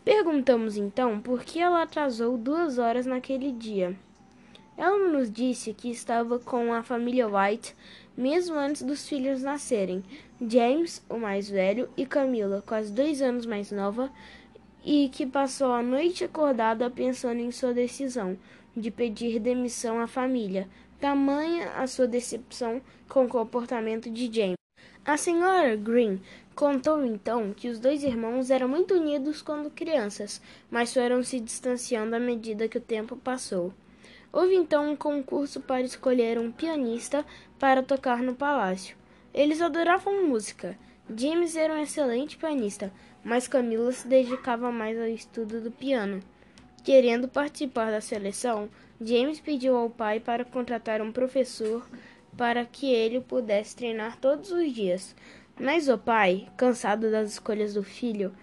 Perguntamos 0.04 0.78
então 0.78 1.20
por 1.20 1.44
que 1.44 1.60
ela 1.60 1.84
atrasou 1.84 2.38
duas 2.38 2.78
horas 2.78 3.06
naquele 3.06 3.52
dia. 3.52 3.96
Ela 4.78 5.10
nos 5.10 5.30
disse 5.30 5.74
que 5.74 5.92
estava 5.92 6.40
com 6.40 6.74
a 6.74 6.82
família 6.82 7.28
White 7.28 7.76
mesmo 8.20 8.58
antes 8.58 8.82
dos 8.82 9.08
filhos 9.08 9.42
nascerem. 9.42 10.04
James, 10.46 11.02
o 11.08 11.18
mais 11.18 11.50
velho, 11.50 11.90
e 11.96 12.06
Camila, 12.06 12.62
quase 12.68 12.92
dois 12.92 13.22
anos 13.22 13.46
mais 13.46 13.72
nova, 13.72 14.12
e 14.84 15.10
que 15.10 15.26
passou 15.26 15.72
a 15.72 15.82
noite 15.82 16.24
acordada 16.24 16.90
pensando 16.90 17.40
em 17.40 17.52
sua 17.52 17.74
decisão 17.74 18.38
de 18.76 18.92
pedir 18.92 19.40
demissão 19.40 20.00
à 20.00 20.08
família, 20.08 20.68
tamanha 21.00 21.72
a 21.74 21.88
sua 21.88 22.08
decepção 22.08 22.82
com 23.08 23.26
o 23.26 23.30
comportamento 23.30 24.10
de 24.10 24.34
James. 24.34 24.56
A 25.06 25.18
senhora 25.18 25.76
Green 25.76 26.22
contou 26.54 27.04
então 27.06 27.54
que 27.54 27.70
os 27.70 27.80
dois 27.80 28.04
irmãos 28.04 28.52
eram 28.52 28.68
muito 28.68 28.94
unidos 28.94 29.42
quando 29.42 29.72
crianças, 29.72 30.42
mas 30.70 30.94
foram 30.94 31.24
se 31.24 31.40
distanciando 31.40 32.16
à 32.16 32.20
medida 32.20 32.68
que 32.68 32.78
o 32.78 32.82
tempo 32.82 33.16
passou. 33.16 33.74
Houve 34.32 34.56
então 34.56 34.92
um 34.92 34.96
concurso 34.96 35.60
para 35.62 35.82
escolher 35.82 36.38
um 36.38 36.52
pianista 36.52 37.26
para 37.58 37.82
tocar 37.82 38.22
no 38.22 38.36
palácio. 38.36 38.96
Eles 39.34 39.62
adoravam 39.62 40.28
música. 40.28 40.78
James 41.16 41.56
era 41.56 41.74
um 41.74 41.82
excelente 41.82 42.38
pianista, 42.38 42.94
mas 43.24 43.48
Camila 43.48 43.92
se 43.92 44.08
dedicava 44.08 44.72
mais 44.72 45.00
ao 45.00 45.08
estudo 45.08 45.62
do 45.62 45.72
piano. 45.72 46.22
Querendo 46.84 47.28
participar 47.28 47.92
da 47.92 48.02
seleção, 48.02 48.70
James 49.02 49.40
pediu 49.40 49.76
ao 49.76 49.90
pai 49.90 50.20
para 50.20 50.46
contratar 50.46 51.02
um 51.02 51.12
professor 51.12 51.88
para 52.38 52.66
que 52.66 52.92
ele 52.92 53.20
pudesse 53.20 53.76
treinar 53.76 54.18
todos 54.18 54.52
os 54.52 54.74
dias. 54.74 55.16
Mas 55.60 55.90
o 55.90 55.98
pai, 55.98 56.48
cansado 56.56 57.12
das 57.12 57.34
escolhas 57.34 57.74
do 57.74 57.84
filho, 57.84 58.34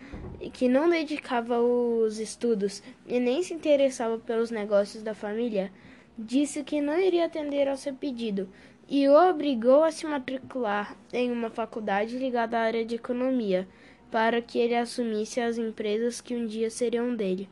que 0.53 0.69
não 0.69 0.89
dedicava 0.89 1.61
os 1.61 2.19
estudos 2.19 2.83
e 3.07 3.19
nem 3.19 3.43
se 3.43 3.55
interessava 3.55 4.19
pelos 4.19 4.51
negócios 4.51 5.03
da 5.03 5.15
família, 5.15 5.73
disse 6.19 6.63
que 6.63 6.81
não 6.81 6.99
iria 6.99 7.25
atender 7.25 7.69
ao 7.69 7.77
seu 7.77 7.95
pedido 7.95 8.49
e 8.89 9.09
o 9.09 9.15
obrigou 9.15 9.83
a 9.83 9.91
se 9.91 10.07
matricular 10.07 10.97
em 11.13 11.33
uma 11.33 11.51
faculdade 11.51 12.17
ligada 12.19 12.59
à 12.59 12.63
área 12.63 12.85
de 12.85 12.95
economia, 12.95 13.67
para 14.11 14.41
que 14.41 14.59
ele 14.59 14.75
assumisse 14.75 15.41
as 15.41 15.59
empresas 15.59 16.21
que 16.21 16.35
um 16.35 16.47
dia 16.47 16.71
seriam 16.71 17.15
dele. 17.15 17.49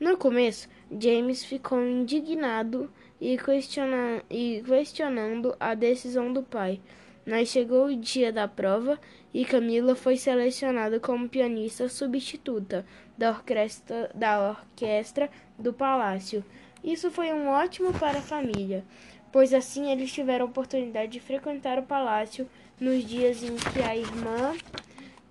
No 0.00 0.16
começo, 0.16 0.68
James 0.98 1.44
ficou 1.44 1.84
indignado 1.84 2.90
e, 3.20 3.36
questiona 3.36 4.22
e 4.30 4.62
questionando 4.64 5.56
a 5.58 5.74
decisão 5.74 6.32
do 6.32 6.42
pai. 6.42 6.80
Mas 7.26 7.48
chegou 7.48 7.86
o 7.86 7.96
dia 7.96 8.32
da 8.32 8.48
prova 8.48 8.98
e 9.34 9.44
Camila 9.44 9.94
foi 9.94 10.16
selecionada 10.16 10.98
como 10.98 11.28
pianista 11.28 11.88
substituta 11.88 12.86
da 13.18 13.30
orquestra, 13.30 14.10
da 14.14 14.50
orquestra 14.50 15.28
do 15.58 15.72
palácio. 15.72 16.44
Isso 16.82 17.10
foi 17.10 17.32
um 17.32 17.48
ótimo 17.48 17.92
para 17.92 18.18
a 18.18 18.22
família, 18.22 18.84
pois 19.32 19.52
assim 19.52 19.90
eles 19.90 20.12
tiveram 20.12 20.46
a 20.46 20.48
oportunidade 20.48 21.12
de 21.12 21.20
frequentar 21.20 21.78
o 21.78 21.82
palácio 21.82 22.48
nos 22.80 23.04
dias 23.04 23.42
em 23.42 23.56
que 23.56 23.82
a 23.82 23.96
irmã 23.96 24.54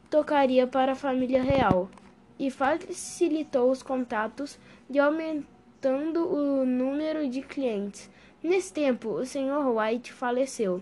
tocaria 0.09 0.65
para 0.65 0.93
a 0.93 0.95
família 0.95 1.41
real 1.41 1.89
e 2.39 2.49
facilitou 2.49 3.71
os 3.71 3.81
contatos 3.81 4.59
e 4.89 4.99
aumentando 4.99 6.27
o 6.27 6.65
número 6.65 7.27
de 7.29 7.41
clientes. 7.41 8.09
Nesse 8.41 8.71
tempo, 8.71 9.09
o 9.09 9.25
Sr. 9.25 9.67
White 9.67 10.13
faleceu 10.13 10.81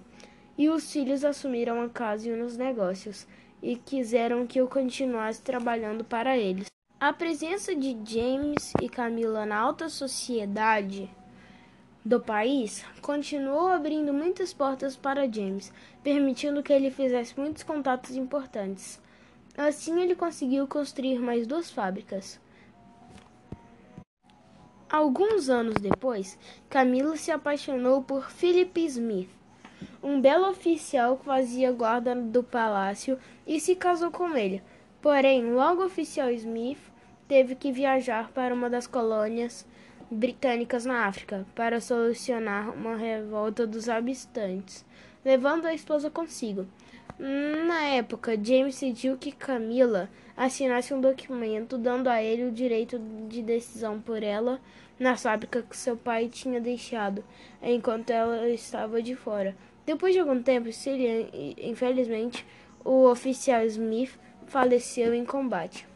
e 0.58 0.70
os 0.70 0.92
filhos 0.92 1.24
assumiram 1.24 1.82
a 1.82 1.90
casa 1.90 2.30
e 2.30 2.42
os 2.42 2.58
negócios 2.58 3.28
e 3.62 3.76
quiseram 3.76 4.46
que 4.46 4.60
eu 4.60 4.68
continuasse 4.68 5.42
trabalhando 5.42 6.04
para 6.04 6.38
eles. 6.38 6.68
A 7.00 7.12
presença 7.12 7.76
de 7.76 7.98
James 8.06 8.74
e 8.82 8.88
Camila 8.88 9.46
na 9.46 9.58
alta 9.58 9.90
sociedade 9.90 11.10
do 12.04 12.20
país 12.20 12.86
continuou 13.02 13.70
abrindo 13.70 14.14
muitas 14.14 14.54
portas 14.54 14.96
para 14.96 15.32
James, 15.32 15.74
permitindo 16.04 16.62
que 16.62 16.72
ele 16.72 16.92
fizesse 16.92 17.38
muitos 17.38 17.64
contatos 17.64 18.16
importantes. 18.16 19.02
Assim, 19.58 20.02
ele 20.02 20.16
conseguiu 20.16 20.68
construir 20.68 21.20
mais 21.20 21.48
duas 21.48 21.72
fábricas. 21.72 22.40
Alguns 24.90 25.50
anos 25.50 25.76
depois, 25.76 26.38
Camila 26.70 27.16
se 27.16 27.32
apaixonou 27.32 28.04
por 28.04 28.30
Philip 28.30 28.86
Smith, 28.86 29.30
um 30.04 30.22
belo 30.22 30.50
oficial 30.50 31.18
que 31.18 31.26
fazia 31.26 31.72
guarda 31.72 32.14
do 32.16 32.44
palácio, 32.44 33.18
e 33.48 33.60
se 33.60 33.76
casou 33.76 34.12
com 34.12 34.36
ele. 34.36 34.62
Porém, 35.02 35.54
logo 35.54 35.82
o 35.82 35.86
oficial 35.86 36.30
Smith 36.32 36.80
teve 37.28 37.56
que 37.56 37.72
viajar 37.72 38.32
para 38.32 38.54
uma 38.54 38.70
das 38.70 38.88
colônias 38.88 39.66
britânicas 40.12 40.86
na 40.86 41.06
África 41.06 41.46
para 41.56 41.82
solucionar 41.82 42.70
uma 42.72 42.96
revolta 42.96 43.66
dos 43.66 43.90
habitantes, 43.90 44.86
levando 45.24 45.66
a 45.66 45.74
esposa 45.74 46.10
consigo. 46.10 46.68
Na 47.18 47.82
época, 47.84 48.38
James 48.42 48.78
pediu 48.78 49.18
que 49.18 49.32
Camila 49.32 50.10
assinasse 50.36 50.94
um 50.94 51.00
documento 51.00 51.78
dando 51.78 52.10
a 52.10 52.22
ele 52.22 52.44
o 52.44 52.52
direito 52.52 53.00
de 53.30 53.42
decisão 53.42 54.02
por 54.02 54.22
ela 54.22 54.60
na 55.00 55.16
fábrica 55.16 55.62
que 55.62 55.78
seu 55.78 55.96
pai 55.96 56.28
tinha 56.28 56.60
deixado, 56.60 57.24
enquanto 57.62 58.10
ela 58.10 58.50
estava 58.50 59.02
de 59.02 59.16
fora. 59.16 59.56
Depois 59.86 60.14
de 60.14 60.20
algum 60.20 60.42
tempo, 60.42 60.68
infelizmente, 61.58 62.46
o 62.84 63.10
oficial 63.10 63.66
Smith 63.66 64.20
faleceu 64.46 65.14
em 65.14 65.24
combate. 65.24 65.88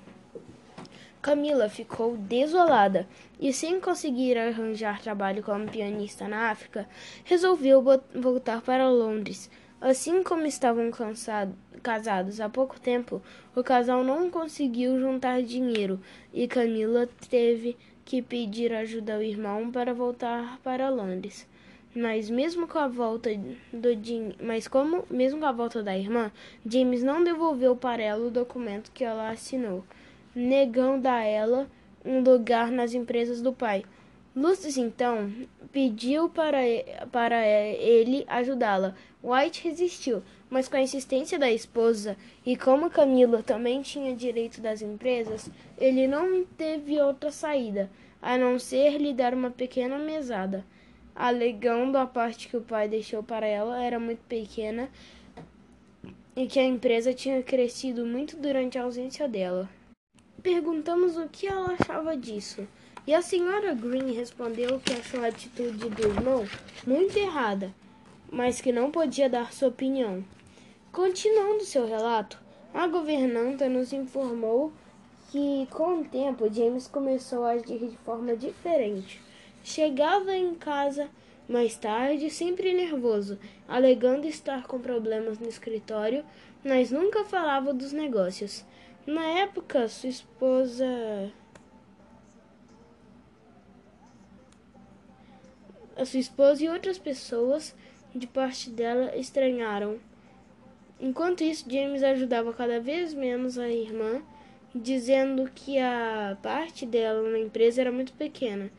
Camila 1.22 1.68
ficou 1.68 2.16
desolada 2.16 3.06
e, 3.38 3.52
sem 3.52 3.80
conseguir 3.82 4.38
arranjar 4.38 5.02
trabalho 5.02 5.44
como 5.44 5.70
pianista 5.70 6.30
na 6.30 6.50
África, 6.50 6.88
resolveu 7.26 7.84
voltar 8.16 8.62
para 8.62 8.90
Londres 8.90 9.50
Assim 9.82 10.24
como 10.24 10.46
estavam 10.46 10.92
cansado, 10.92 11.56
casados 11.82 12.42
há 12.42 12.50
pouco 12.50 12.78
tempo, 12.78 13.22
o 13.56 13.64
casal 13.64 14.04
não 14.04 14.30
conseguiu 14.30 15.00
juntar 15.00 15.42
dinheiro 15.42 16.02
e 16.34 16.50
Camila 16.50 17.08
teve 17.30 17.78
que 18.04 18.22
pedir 18.22 18.74
ajuda 18.74 19.16
ao 19.16 19.22
irmão 19.22 19.72
para 19.72 19.94
voltar 19.94 20.60
para 20.64 20.90
Londres. 20.90 21.48
Mas 21.96 22.30
mesmo 22.30 22.68
com 22.68 22.78
a 22.78 22.90
volta 22.90 23.30
do 23.72 23.90
mas 24.44 24.68
como 24.68 25.06
mesmo 25.10 25.40
com 25.40 25.46
a 25.46 25.52
volta 25.52 25.82
da 25.82 25.98
irmã, 25.98 26.30
James 26.66 27.02
não 27.02 27.24
devolveu 27.24 27.74
para 27.74 28.04
ela 28.04 28.28
o 28.28 28.32
documento 28.32 28.92
que 28.92 29.04
ela 29.04 29.30
assinou, 29.30 29.86
negando 30.36 31.08
a 31.08 31.24
ela 31.24 31.70
um 32.04 32.22
lugar 32.22 32.70
nas 32.70 32.94
empresas 32.94 33.42
do 33.42 33.54
pai. 33.54 33.86
Lucius 34.36 34.78
então 34.78 35.32
pediu 35.72 36.30
para, 36.30 36.60
para 37.12 37.46
ele 37.46 38.24
ajudá-la. 38.28 38.96
White 39.24 39.64
resistiu, 39.64 40.24
mas 40.50 40.70
com 40.70 40.78
a 40.78 40.82
insistência 40.82 41.38
da 41.38 41.52
esposa 41.52 42.16
e 42.46 42.56
como 42.56 42.90
Camila 42.90 43.44
também 43.44 43.82
tinha 43.82 44.16
direito 44.16 44.62
das 44.62 44.82
empresas, 44.82 45.50
ele 45.78 46.08
não 46.08 46.46
teve 46.46 47.00
outra 47.02 47.32
saída 47.32 47.90
a 48.22 48.38
não 48.38 48.58
ser 48.58 48.98
lhe 48.98 49.14
dar 49.14 49.34
uma 49.34 49.52
pequena 49.52 49.98
mesada, 49.98 50.66
alegando 51.16 51.98
a 51.98 52.06
parte 52.06 52.48
que 52.48 52.58
o 52.58 52.62
pai 52.62 52.88
deixou 52.88 53.22
para 53.22 53.46
ela 53.46 53.82
era 53.82 54.00
muito 54.00 54.22
pequena 54.28 54.90
e 56.36 56.48
que 56.48 56.60
a 56.60 56.64
empresa 56.64 57.14
tinha 57.14 57.44
crescido 57.44 58.06
muito 58.06 58.38
durante 58.38 58.78
a 58.78 58.84
ausência 58.84 59.28
dela. 59.28 59.70
Perguntamos 60.42 61.18
o 61.18 61.28
que 61.28 61.46
ela 61.46 61.76
achava 61.78 62.16
disso. 62.16 62.66
E 63.06 63.14
a 63.14 63.22
senhora 63.22 63.74
Green 63.74 64.14
respondeu 64.14 64.80
que 64.80 64.94
achou 64.94 65.24
a 65.24 65.28
atitude 65.28 65.90
do 65.90 66.08
irmão 66.08 66.46
muito 66.86 67.18
errada, 67.18 67.74
mas 68.32 68.62
que 68.62 68.72
não 68.72 68.92
podia 68.92 69.30
dar 69.30 69.52
sua 69.52 69.70
opinião. 69.70 70.24
Continuando 70.92 71.64
seu 71.64 71.88
relato, 71.88 72.40
a 72.74 72.88
governanta 72.88 73.68
nos 73.68 73.94
informou 73.94 74.72
que, 75.32 75.68
com 75.72 76.02
o 76.02 76.06
tempo, 76.06 76.52
James 76.54 76.88
começou 76.88 77.44
a 77.44 77.52
agir 77.52 77.80
de 77.80 77.98
forma 77.98 78.36
diferente. 78.36 79.22
Chegava 79.64 80.36
em 80.36 80.56
casa 80.56 81.10
mais 81.48 81.76
tarde, 81.76 82.30
sempre 82.30 82.74
nervoso, 82.74 83.40
alegando 83.68 84.28
estar 84.28 84.68
com 84.68 84.80
problemas 84.80 85.40
no 85.40 85.48
escritório, 85.48 86.24
mas 86.64 86.92
nunca 86.92 87.26
falava 87.26 87.74
dos 87.74 87.92
negócios. 87.92 88.64
Na 89.06 89.24
época, 89.24 89.88
sua 89.88 90.10
esposa 90.10 90.86
A 96.00 96.06
sua 96.06 96.22
esposa 96.22 96.64
e 96.64 96.70
outras 96.70 96.98
pessoas 96.98 97.76
de 98.14 98.28
parte 98.28 98.70
dela 98.70 99.16
estranharam. 99.16 99.98
Enquanto 101.00 101.44
isso, 101.44 101.66
James 101.70 102.04
ajudava 102.04 102.54
cada 102.54 102.80
vez 102.80 103.14
menos 103.14 103.58
a 103.58 103.70
irmã, 103.70 104.22
dizendo 104.74 105.50
que 105.54 105.80
a 105.80 106.38
parte 106.42 106.86
dela 106.86 107.30
na 107.30 107.40
empresa 107.40 107.82
era 107.82 107.92
muito 107.92 108.14
pequena 108.14 108.70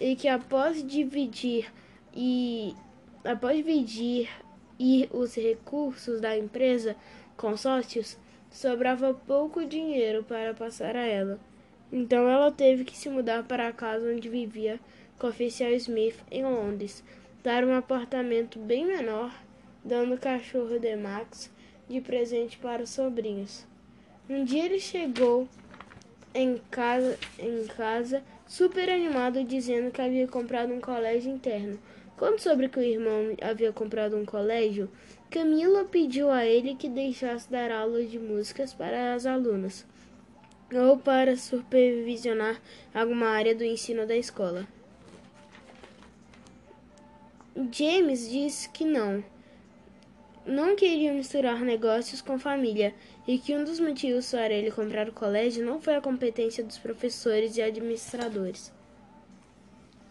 e 0.00 0.16
que 0.16 0.28
após 0.28 0.86
dividir 0.86 1.72
e 2.14 2.74
após 3.24 3.56
dividir 3.56 4.28
e 4.78 5.08
os 5.12 5.34
recursos 5.34 6.20
da 6.20 6.36
empresa 6.36 6.96
com 7.36 7.56
sócios, 7.56 8.16
sobrava 8.50 9.12
pouco 9.12 9.64
dinheiro 9.64 10.22
para 10.24 10.54
passar 10.54 10.96
a 10.96 11.06
ela. 11.06 11.38
Então 11.92 12.28
ela 12.28 12.50
teve 12.50 12.84
que 12.84 12.96
se 12.96 13.08
mudar 13.08 13.44
para 13.44 13.68
a 13.68 13.72
casa 13.72 14.12
onde 14.12 14.28
vivia 14.28 14.80
com 15.18 15.26
o 15.26 15.30
oficial 15.30 15.70
Smith 15.72 16.16
em 16.30 16.44
Londres, 16.44 17.02
dar 17.46 17.62
um 17.62 17.76
apartamento 17.76 18.58
bem 18.58 18.84
menor, 18.84 19.32
dando 19.84 20.16
o 20.16 20.18
cachorro 20.18 20.80
de 20.80 20.96
Max 20.96 21.48
de 21.88 22.00
presente 22.00 22.58
para 22.58 22.82
os 22.82 22.90
sobrinhos. 22.90 23.64
Um 24.28 24.44
dia 24.44 24.64
ele 24.64 24.80
chegou 24.80 25.46
em 26.34 26.60
casa, 26.72 27.16
em 27.38 27.64
casa 27.68 28.20
super 28.48 28.90
animado, 28.90 29.44
dizendo 29.44 29.92
que 29.92 30.02
havia 30.02 30.26
comprado 30.26 30.72
um 30.72 30.80
colégio 30.80 31.30
interno. 31.30 31.78
Quando 32.16 32.40
soube 32.40 32.68
que 32.68 32.80
o 32.80 32.82
irmão 32.82 33.36
havia 33.40 33.72
comprado 33.72 34.16
um 34.16 34.24
colégio, 34.24 34.90
Camila 35.30 35.84
pediu 35.84 36.32
a 36.32 36.44
ele 36.44 36.74
que 36.74 36.88
deixasse 36.88 37.48
dar 37.48 37.70
aulas 37.70 38.10
de 38.10 38.18
músicas 38.18 38.74
para 38.74 39.14
as 39.14 39.24
alunas 39.24 39.86
ou 40.74 40.98
para 40.98 41.36
supervisionar 41.36 42.60
alguma 42.92 43.28
área 43.28 43.54
do 43.54 43.62
ensino 43.62 44.04
da 44.04 44.16
escola. 44.16 44.66
James 47.72 48.28
disse 48.28 48.68
que 48.68 48.84
não. 48.84 49.24
Não 50.44 50.76
queria 50.76 51.10
misturar 51.12 51.60
negócios 51.60 52.20
com 52.20 52.38
família 52.38 52.94
e 53.26 53.38
que 53.38 53.56
um 53.56 53.64
dos 53.64 53.80
motivos 53.80 54.30
para 54.30 54.52
ele 54.52 54.70
comprar 54.70 55.08
o 55.08 55.12
colégio 55.12 55.64
não 55.64 55.80
foi 55.80 55.94
a 55.94 56.00
competência 56.02 56.62
dos 56.62 56.76
professores 56.76 57.56
e 57.56 57.62
administradores. 57.62 58.70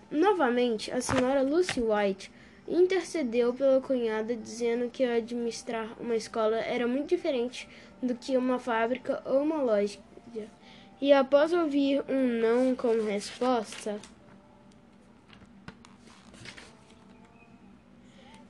Novamente, 0.10 0.91
a 0.91 0.99
senhora 0.99 1.43
Lucy 1.43 1.81
White 1.81 2.31
intercedeu 2.67 3.53
pela 3.53 3.79
cunhada, 3.79 4.36
dizendo 4.36 4.89
que 4.89 5.03
administrar 5.03 5.95
uma 6.01 6.15
escola 6.15 6.58
era 6.58 6.88
muito 6.88 7.10
diferente 7.10 7.69
do 8.01 8.15
que 8.15 8.36
uma 8.36 8.58
fábrica 8.58 9.21
ou 9.23 9.43
uma 9.43 9.62
loja. 9.62 9.99
E 10.99 11.13
após 11.13 11.53
ouvir 11.53 12.03
um 12.10 12.23
não 12.41 12.75
como 12.75 13.03
resposta, 13.03 13.99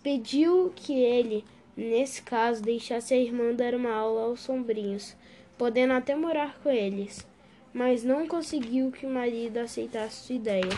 pediu 0.06 0.72
que 0.76 0.94
ele, 0.94 1.44
nesse 1.76 2.22
caso, 2.22 2.62
deixasse 2.62 3.12
a 3.12 3.18
irmã 3.18 3.56
dar 3.56 3.74
uma 3.74 3.91
aula 3.91 4.26
aos 4.26 4.41
sombrinhos, 4.41 5.15
podendo 5.58 5.94
até 5.94 6.13
morar 6.13 6.60
com 6.62 6.70
eles, 6.70 7.26
mas 7.74 8.04
não 8.04 8.28
conseguiu 8.28 8.91
que 8.91 9.08
o 9.08 9.10
marido 9.10 9.58
aceitasse 9.58 10.28
sua 10.28 10.36
ideia. 10.36 10.70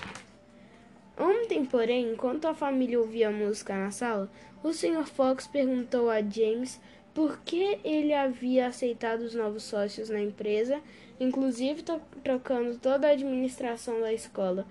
Ontem, 1.20 1.66
porém, 1.66 2.14
enquanto 2.14 2.46
a 2.46 2.54
família 2.54 3.02
ouvia 3.02 3.30
música 3.30 3.76
na 3.76 3.92
sala, 3.92 4.32
o 4.64 4.72
Sr. 4.72 5.06
Fox 5.06 5.46
perguntou 5.46 6.10
a 6.10 6.22
James 6.22 6.80
por 7.14 7.38
que 7.42 7.80
ele 7.84 8.14
havia 8.14 8.68
aceitado 8.68 9.24
os 9.24 9.36
novos 9.36 9.64
sócios 9.64 10.08
na 10.08 10.22
empresa, 10.22 10.80
inclusive 11.20 11.84
trocando 12.24 12.80
toda 12.80 13.10
a 13.10 13.12
administração 13.12 14.00
da 14.00 14.14
escola. 14.14 14.66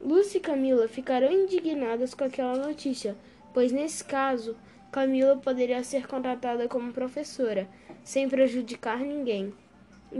Lucy 0.00 0.38
e 0.38 0.40
Camila 0.40 0.88
ficaram 0.88 1.30
indignadas 1.30 2.12
com 2.12 2.24
aquela 2.24 2.56
notícia, 2.56 3.14
pois 3.52 3.72
nesse 3.72 4.04
caso, 4.04 4.56
Camila 4.90 5.36
poderia 5.36 5.82
ser 5.84 6.06
contratada 6.06 6.68
como 6.68 6.92
professora, 6.92 7.68
sem 8.02 8.28
prejudicar 8.28 8.98
ninguém. 9.00 9.52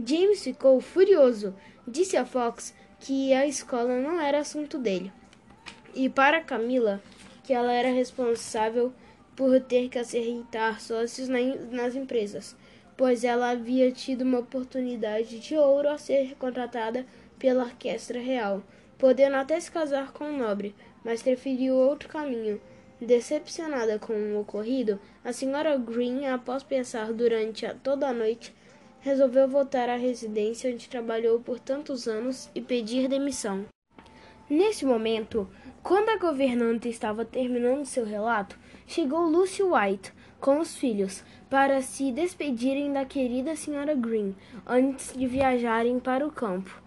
James 0.06 0.44
ficou 0.44 0.80
furioso, 0.80 1.54
disse 1.86 2.16
a 2.16 2.24
Fox 2.24 2.74
que 3.00 3.32
a 3.32 3.46
escola 3.46 3.98
não 3.98 4.20
era 4.20 4.38
assunto 4.38 4.78
dele 4.78 5.12
e 5.94 6.08
para 6.08 6.40
Camila 6.40 7.02
que 7.42 7.52
ela 7.52 7.72
era 7.72 7.90
responsável 7.90 8.92
por 9.34 9.60
ter 9.60 9.88
que 9.88 9.98
aceitar 9.98 10.80
sócios 10.80 11.28
nas 11.28 11.94
empresas, 11.94 12.56
pois 12.96 13.24
ela 13.24 13.50
havia 13.50 13.90
tido 13.90 14.22
uma 14.22 14.40
oportunidade 14.40 15.40
de 15.40 15.56
ouro 15.56 15.88
a 15.88 15.98
ser 15.98 16.36
contratada 16.36 17.06
pela 17.38 17.64
Orquestra 17.64 18.20
Real, 18.20 18.62
podendo 18.98 19.36
até 19.36 19.58
se 19.58 19.70
casar 19.70 20.12
com 20.12 20.24
um 20.24 20.36
nobre, 20.36 20.74
mas 21.02 21.22
preferiu 21.22 21.74
outro 21.74 22.08
caminho. 22.08 22.60
Decepcionada 23.00 23.98
com 23.98 24.12
o 24.12 24.40
ocorrido, 24.40 25.00
a 25.24 25.32
senhora 25.32 25.74
Green, 25.78 26.26
após 26.26 26.62
pensar 26.62 27.14
durante 27.14 27.64
a 27.64 27.74
toda 27.74 28.06
a 28.08 28.12
noite, 28.12 28.54
resolveu 29.00 29.48
voltar 29.48 29.88
à 29.88 29.96
residência 29.96 30.70
onde 30.70 30.86
trabalhou 30.86 31.40
por 31.40 31.58
tantos 31.58 32.06
anos 32.06 32.50
e 32.54 32.60
pedir 32.60 33.08
demissão. 33.08 33.64
Nesse 34.50 34.84
momento, 34.84 35.48
quando 35.82 36.10
a 36.10 36.18
governanta 36.18 36.88
estava 36.88 37.24
terminando 37.24 37.86
seu 37.86 38.04
relato, 38.04 38.58
chegou 38.86 39.20
Lucy 39.20 39.62
White 39.62 40.12
com 40.38 40.58
os 40.58 40.76
filhos 40.76 41.24
para 41.48 41.80
se 41.80 42.12
despedirem 42.12 42.92
da 42.92 43.06
querida 43.06 43.56
senhora 43.56 43.94
Green 43.94 44.34
antes 44.66 45.14
de 45.16 45.26
viajarem 45.26 45.98
para 45.98 46.26
o 46.26 46.30
campo. 46.30 46.82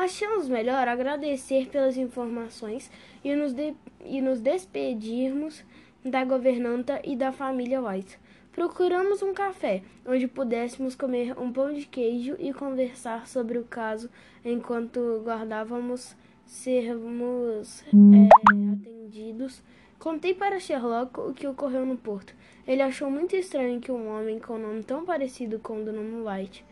Achamos 0.00 0.48
melhor 0.48 0.86
agradecer 0.86 1.66
pelas 1.70 1.96
informações 1.96 2.88
e 3.24 3.34
nos, 3.34 3.52
de 3.52 3.74
e 4.04 4.20
nos 4.20 4.40
despedirmos 4.40 5.64
da 6.04 6.24
governanta 6.24 7.02
e 7.02 7.16
da 7.16 7.32
família 7.32 7.82
White. 7.82 8.16
Procuramos 8.52 9.22
um 9.22 9.34
café 9.34 9.82
onde 10.06 10.28
pudéssemos 10.28 10.94
comer 10.94 11.36
um 11.36 11.52
pão 11.52 11.74
de 11.74 11.84
queijo 11.84 12.36
e 12.38 12.52
conversar 12.52 13.26
sobre 13.26 13.58
o 13.58 13.64
caso 13.64 14.08
enquanto 14.44 15.20
guardávamos 15.24 16.14
sermos 16.46 17.82
é, 17.82 18.70
atendidos. 18.70 19.60
Contei 19.98 20.32
para 20.32 20.60
Sherlock 20.60 21.18
o 21.18 21.34
que 21.34 21.48
ocorreu 21.48 21.84
no 21.84 21.96
porto. 21.96 22.36
Ele 22.68 22.82
achou 22.82 23.10
muito 23.10 23.34
estranho 23.34 23.80
que 23.80 23.90
um 23.90 24.16
homem 24.16 24.38
com 24.38 24.54
um 24.54 24.62
nome 24.62 24.84
tão 24.84 25.04
parecido 25.04 25.58
com 25.58 25.82
o 25.82 25.84
do 25.84 25.92
nome 25.92 26.22
White, 26.24 26.64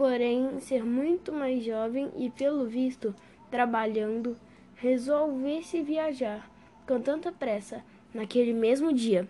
porém 0.00 0.58
ser 0.60 0.82
muito 0.82 1.30
mais 1.30 1.62
jovem 1.62 2.10
e, 2.16 2.30
pelo 2.30 2.64
visto, 2.64 3.14
trabalhando, 3.50 4.34
resolvesse 4.76 5.82
viajar 5.82 6.50
com 6.88 6.98
tanta 6.98 7.30
pressa 7.30 7.84
naquele 8.14 8.54
mesmo 8.54 8.94
dia. 8.94 9.28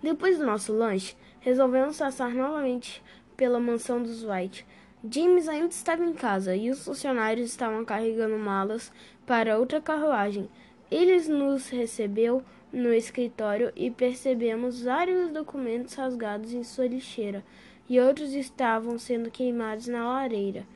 Depois 0.00 0.38
do 0.38 0.46
nosso 0.46 0.72
lanche, 0.72 1.16
resolvemos 1.40 1.98
passar 1.98 2.32
novamente 2.32 3.02
pela 3.36 3.58
mansão 3.58 4.00
dos 4.00 4.22
White. 4.22 4.64
James 5.10 5.48
ainda 5.48 5.66
estava 5.66 6.04
em 6.04 6.12
casa 6.12 6.54
e 6.54 6.70
os 6.70 6.84
funcionários 6.84 7.50
estavam 7.50 7.84
carregando 7.84 8.38
malas 8.38 8.92
para 9.26 9.58
outra 9.58 9.80
carruagem. 9.80 10.48
Ele 10.88 11.18
nos 11.28 11.70
recebeu 11.70 12.40
no 12.72 12.94
escritório 12.94 13.72
e 13.74 13.90
percebemos 13.90 14.84
vários 14.84 15.32
documentos 15.32 15.94
rasgados 15.94 16.52
em 16.52 16.62
sua 16.62 16.86
lixeira 16.86 17.42
e 17.88 18.00
outros 18.00 18.34
estavam 18.34 18.98
sendo 18.98 19.30
queimados 19.30 19.86
na 19.86 20.06
lareira. 20.06 20.66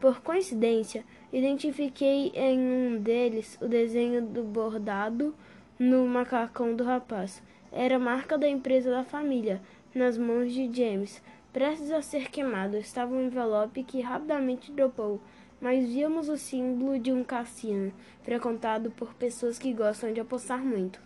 Por 0.00 0.20
coincidência, 0.20 1.04
identifiquei 1.32 2.32
em 2.34 2.58
um 2.58 2.98
deles 2.98 3.58
o 3.60 3.66
desenho 3.66 4.22
do 4.22 4.42
bordado 4.42 5.34
no 5.78 6.06
macacão 6.06 6.74
do 6.74 6.84
rapaz. 6.84 7.42
Era 7.72 7.98
marca 7.98 8.36
da 8.36 8.48
empresa 8.48 8.90
da 8.90 9.04
família, 9.04 9.60
nas 9.94 10.18
mãos 10.18 10.52
de 10.52 10.70
James 10.72 11.22
prestes 11.56 11.90
a 11.90 12.02
ser 12.02 12.30
queimado, 12.30 12.76
estava 12.76 13.14
um 13.14 13.28
envelope 13.28 13.82
que 13.82 14.02
rapidamente 14.02 14.70
dropou, 14.70 15.18
mas 15.58 15.88
víamos 15.88 16.28
o 16.28 16.36
símbolo 16.36 16.98
de 16.98 17.10
um 17.10 17.24
cassino, 17.24 17.94
frequentado 18.22 18.90
por 18.90 19.14
pessoas 19.14 19.58
que 19.58 19.72
gostam 19.72 20.12
de 20.12 20.20
apostar 20.20 20.62
muito. 20.62 21.05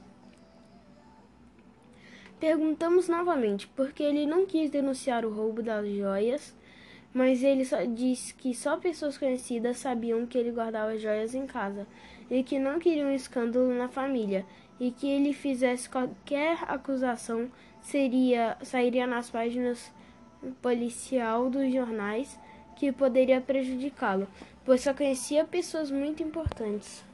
Perguntamos 2.40 3.06
novamente 3.06 3.68
por 3.68 3.92
que 3.92 4.02
ele 4.02 4.24
não 4.24 4.46
quis 4.46 4.70
denunciar 4.70 5.26
o 5.26 5.30
roubo 5.30 5.62
das 5.62 5.86
joias, 5.86 6.56
mas 7.12 7.42
ele 7.42 7.66
só 7.66 7.84
disse 7.84 8.32
que 8.32 8.54
só 8.54 8.78
pessoas 8.78 9.18
conhecidas 9.18 9.76
sabiam 9.76 10.26
que 10.26 10.38
ele 10.38 10.50
guardava 10.50 10.96
joias 10.96 11.34
em 11.34 11.46
casa 11.46 11.86
e 12.30 12.42
que 12.42 12.58
não 12.58 12.78
queria 12.78 13.04
um 13.04 13.14
escândalo 13.14 13.74
na 13.74 13.88
família 13.88 14.46
e 14.80 14.90
que 14.90 15.06
ele 15.06 15.34
fizesse 15.34 15.86
qualquer 15.90 16.58
acusação 16.66 17.50
seria 17.82 18.56
sairia 18.62 19.06
nas 19.06 19.28
páginas 19.28 19.92
policial 20.62 21.50
dos 21.50 21.70
jornais 21.70 22.38
que 22.74 22.90
poderia 22.90 23.42
prejudicá-lo, 23.42 24.26
pois 24.64 24.80
só 24.80 24.94
conhecia 24.94 25.44
pessoas 25.44 25.90
muito 25.90 26.22
importantes. 26.22 27.04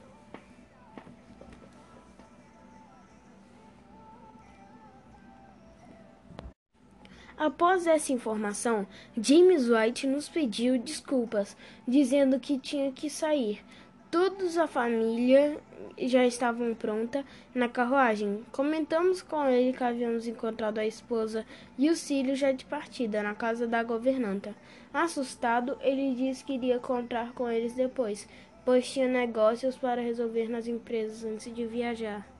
Após 7.37 7.85
essa 7.85 8.11
informação, 8.11 8.87
James 9.15 9.69
White 9.69 10.07
nos 10.07 10.27
pediu 10.27 10.79
desculpas, 10.79 11.55
dizendo 11.87 12.39
que 12.39 12.57
tinha 12.57 12.91
que 12.91 13.11
sair. 13.11 13.63
Todos 14.09 14.57
a 14.57 14.65
família 14.65 15.59
já 15.99 16.25
estavam 16.25 16.73
pronta 16.73 17.23
na 17.53 17.69
carruagem. 17.69 18.43
Comentamos 18.51 19.21
com 19.21 19.47
ele 19.47 19.71
que 19.71 19.83
havíamos 19.83 20.27
encontrado 20.27 20.79
a 20.79 20.85
esposa 20.87 21.45
e 21.77 21.91
os 21.91 22.07
filhos 22.07 22.39
já 22.39 22.51
de 22.51 22.65
partida 22.65 23.21
na 23.21 23.35
casa 23.35 23.67
da 23.67 23.83
governanta. 23.83 24.55
Assustado, 24.91 25.77
ele 25.81 26.15
disse 26.15 26.43
que 26.43 26.53
iria 26.53 26.79
contar 26.79 27.33
com 27.33 27.47
eles 27.47 27.73
depois, 27.73 28.27
pois 28.65 28.89
tinha 28.91 29.07
negócios 29.07 29.77
para 29.77 30.01
resolver 30.01 30.49
nas 30.49 30.67
empresas 30.67 31.23
antes 31.23 31.53
de 31.53 31.67
viajar. 31.67 32.36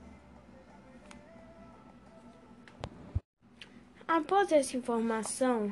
Após 4.08 4.50
essa 4.50 4.74
informação, 4.74 5.70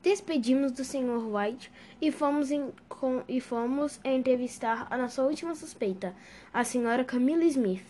Despedimos 0.00 0.70
do 0.70 0.84
Sr. 0.84 1.26
White 1.26 1.72
e 2.00 2.12
fomos, 2.12 2.52
em, 2.52 2.70
com, 2.88 3.24
e 3.28 3.40
fomos 3.40 3.98
entrevistar 4.04 4.86
a 4.88 4.96
nossa 4.96 5.24
última 5.24 5.56
suspeita, 5.56 6.14
a 6.54 6.62
Sra. 6.62 7.04
Camila 7.04 7.42
Smith. 7.42 7.82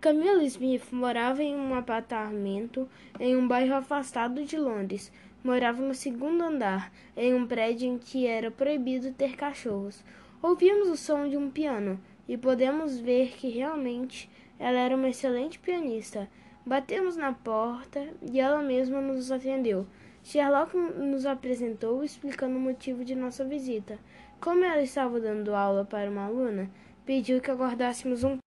Camila 0.00 0.42
Smith 0.42 0.90
morava 0.90 1.40
em 1.40 1.54
um 1.54 1.76
apartamento 1.76 2.88
em 3.20 3.36
um 3.36 3.46
bairro 3.46 3.76
afastado 3.76 4.44
de 4.44 4.58
Londres. 4.58 5.12
morava 5.44 5.80
no 5.80 5.94
segundo 5.94 6.42
andar, 6.42 6.92
em 7.16 7.32
um 7.32 7.46
prédio 7.46 7.86
em 7.86 7.96
que 7.96 8.26
era 8.26 8.50
proibido 8.50 9.12
ter 9.12 9.36
cachorros. 9.36 10.02
Ouvimos 10.42 10.88
o 10.88 10.96
som 10.96 11.28
de 11.28 11.36
um 11.36 11.48
piano 11.48 12.00
e 12.26 12.36
podemos 12.36 12.98
ver 12.98 13.36
que 13.36 13.48
realmente 13.48 14.28
ela 14.62 14.78
era 14.78 14.94
uma 14.94 15.08
excelente 15.08 15.58
pianista. 15.58 16.30
Batemos 16.64 17.16
na 17.16 17.32
porta 17.32 18.08
e 18.22 18.38
ela 18.38 18.62
mesma 18.62 19.00
nos 19.00 19.32
atendeu. 19.32 19.88
Sherlock 20.22 20.76
nos 20.76 21.26
apresentou, 21.26 22.04
explicando 22.04 22.56
o 22.56 22.60
motivo 22.60 23.04
de 23.04 23.16
nossa 23.16 23.44
visita. 23.44 23.98
Como 24.40 24.64
ela 24.64 24.80
estava 24.80 25.18
dando 25.18 25.52
aula 25.52 25.84
para 25.84 26.08
uma 26.08 26.26
aluna, 26.26 26.70
pediu 27.04 27.40
que 27.40 27.50
aguardássemos 27.50 28.22
um. 28.22 28.38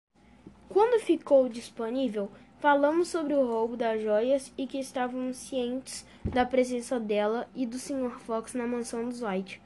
Quando 0.69 1.03
ficou 1.03 1.49
disponível, 1.49 2.31
falamos 2.59 3.09
sobre 3.09 3.33
o 3.33 3.45
roubo 3.45 3.75
das 3.75 4.01
joias 4.01 4.53
e 4.57 4.65
que 4.65 4.79
estávamos 4.79 5.35
cientes 5.35 6.07
da 6.23 6.45
presença 6.45 6.97
dela 6.97 7.45
e 7.53 7.65
do 7.65 7.77
Sr. 7.77 8.21
Fox 8.21 8.53
na 8.53 8.65
mansão 8.65 9.09
dos 9.09 9.21
White. 9.21 9.61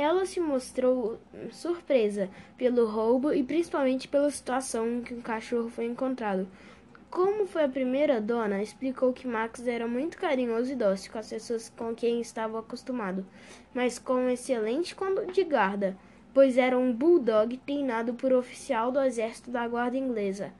Ela 0.00 0.24
se 0.24 0.40
mostrou 0.40 1.18
surpresa 1.50 2.30
pelo 2.56 2.86
roubo 2.86 3.34
e 3.34 3.42
principalmente 3.42 4.08
pela 4.08 4.30
situação 4.30 4.88
em 4.88 5.02
que 5.02 5.12
o 5.12 5.20
cachorro 5.20 5.68
foi 5.68 5.84
encontrado. 5.84 6.48
Como 7.10 7.46
foi 7.46 7.64
a 7.64 7.68
primeira 7.68 8.18
dona, 8.18 8.62
explicou 8.62 9.12
que 9.12 9.28
Max 9.28 9.66
era 9.66 9.86
muito 9.86 10.16
carinhoso 10.16 10.72
e 10.72 10.74
dócil 10.74 11.12
com 11.12 11.18
as 11.18 11.28
pessoas 11.28 11.68
com 11.76 11.94
quem 11.94 12.18
estava 12.18 12.60
acostumado, 12.60 13.26
mas 13.74 13.98
com 13.98 14.14
um 14.14 14.30
excelente 14.30 14.94
conduto 14.94 15.32
de 15.32 15.44
guarda, 15.44 15.94
pois 16.32 16.56
era 16.56 16.78
um 16.78 16.94
bulldog 16.94 17.54
treinado 17.58 18.14
por 18.14 18.32
oficial 18.32 18.90
do 18.90 19.02
exército 19.02 19.50
da 19.50 19.68
guarda 19.68 19.98
inglesa. 19.98 20.50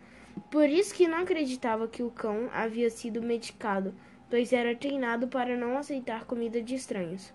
Por 0.50 0.68
isso 0.68 0.94
que 0.94 1.08
não 1.08 1.16
acreditava 1.16 1.88
que 1.88 2.02
o 2.02 2.10
cão 2.10 2.50
havia 2.52 2.90
sido 2.90 3.22
medicado, 3.22 3.94
pois 4.28 4.52
era 4.52 4.76
treinado 4.76 5.28
para 5.28 5.56
não 5.56 5.78
aceitar 5.78 6.26
comida 6.26 6.60
de 6.60 6.74
estranhos. 6.74 7.32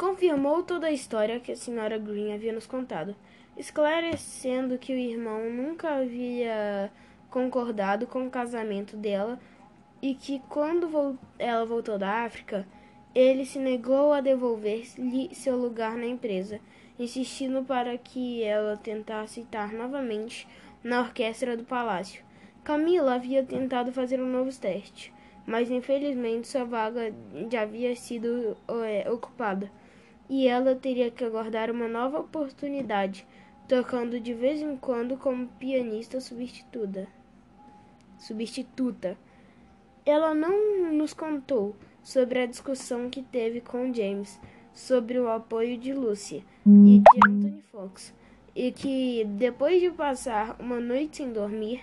Confirmou 0.00 0.62
toda 0.62 0.86
a 0.86 0.90
história 0.90 1.38
que 1.38 1.52
a 1.52 1.56
senhora 1.56 1.98
Green 1.98 2.32
havia 2.32 2.54
nos 2.54 2.66
contado, 2.66 3.14
esclarecendo 3.54 4.78
que 4.78 4.94
o 4.94 4.96
irmão 4.96 5.50
nunca 5.50 5.96
havia 5.96 6.90
concordado 7.28 8.06
com 8.06 8.26
o 8.26 8.30
casamento 8.30 8.96
dela 8.96 9.38
e 10.00 10.14
que 10.14 10.40
quando 10.48 11.18
ela 11.38 11.66
voltou 11.66 11.98
da 11.98 12.24
África, 12.24 12.66
ele 13.14 13.44
se 13.44 13.58
negou 13.58 14.14
a 14.14 14.22
devolver-lhe 14.22 15.34
seu 15.34 15.54
lugar 15.54 15.98
na 15.98 16.06
empresa, 16.06 16.60
insistindo 16.98 17.62
para 17.62 17.98
que 17.98 18.42
ela 18.42 18.78
tentasse 18.78 19.40
estar 19.40 19.70
novamente 19.70 20.48
na 20.82 21.00
orquestra 21.00 21.58
do 21.58 21.64
palácio. 21.64 22.24
Camila 22.64 23.16
havia 23.16 23.44
tentado 23.44 23.92
fazer 23.92 24.18
um 24.18 24.32
novo 24.32 24.50
teste, 24.58 25.12
mas 25.46 25.70
infelizmente 25.70 26.48
sua 26.48 26.64
vaga 26.64 27.12
já 27.50 27.60
havia 27.60 27.94
sido 27.94 28.56
é, 28.82 29.06
ocupada 29.10 29.70
e 30.30 30.48
ela 30.48 30.74
teria 30.74 31.10
que 31.10 31.22
aguardar 31.22 31.70
uma 31.70 31.86
nova 31.86 32.20
oportunidade, 32.20 33.26
tocando 33.68 34.18
de 34.18 34.32
vez 34.32 34.62
em 34.62 34.76
quando 34.76 35.18
como 35.18 35.48
pianista 35.58 36.20
substituta 36.20 37.06
substituta. 38.20 39.16
Ela 40.04 40.34
não 40.34 40.92
nos 40.92 41.12
contou 41.12 41.74
sobre 42.02 42.40
a 42.40 42.46
discussão 42.46 43.10
que 43.10 43.22
teve 43.22 43.60
com 43.60 43.92
James 43.92 44.38
sobre 44.72 45.18
o 45.18 45.28
apoio 45.28 45.76
de 45.76 45.92
Lucy 45.92 46.44
e 46.64 46.98
de 47.00 47.28
Anthony 47.28 47.62
Fox, 47.72 48.14
e 48.54 48.70
que, 48.70 49.24
depois 49.24 49.80
de 49.80 49.90
passar 49.90 50.56
uma 50.60 50.80
noite 50.80 51.18
sem 51.18 51.32
dormir, 51.32 51.82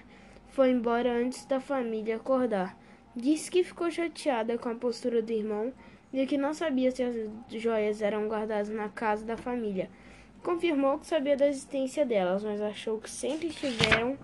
foi 0.50 0.72
embora 0.72 1.12
antes 1.12 1.46
da 1.46 1.60
família 1.60 2.16
acordar. 2.16 2.78
Disse 3.16 3.52
que 3.52 3.64
ficou 3.64 3.92
chateada 3.92 4.58
com 4.58 4.70
a 4.70 4.76
postura 4.76 5.22
do 5.22 5.32
irmão 5.32 5.74
e 6.14 6.26
que 6.26 6.38
não 6.38 6.54
sabia 6.54 6.92
se 6.92 7.04
as 7.04 7.16
joias 7.52 8.02
eram 8.02 8.28
guardadas 8.28 8.70
na 8.70 8.90
casa 8.90 9.26
da 9.26 9.38
família. 9.38 9.90
Confirmou 10.44 11.00
que 11.00 11.08
sabia 11.08 11.36
da 11.36 11.48
existência 11.48 12.06
delas, 12.06 12.44
mas 12.44 12.62
achou 12.62 13.00
que 13.00 13.10
sempre 13.10 13.48
estiveram 13.48 14.18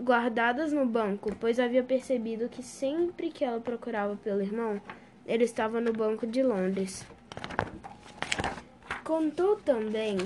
guardadas 0.00 0.72
no 0.72 0.86
banco, 0.86 1.34
pois 1.38 1.58
havia 1.58 1.82
percebido 1.82 2.48
que 2.48 2.62
sempre 2.62 3.30
que 3.30 3.44
ela 3.44 3.60
procurava 3.60 4.16
pelo 4.16 4.40
irmão, 4.40 4.80
ele 5.26 5.44
estava 5.44 5.80
no 5.80 5.92
banco 5.92 6.26
de 6.26 6.42
Londres. 6.42 7.06
Contou 9.04 9.56
também 9.56 10.18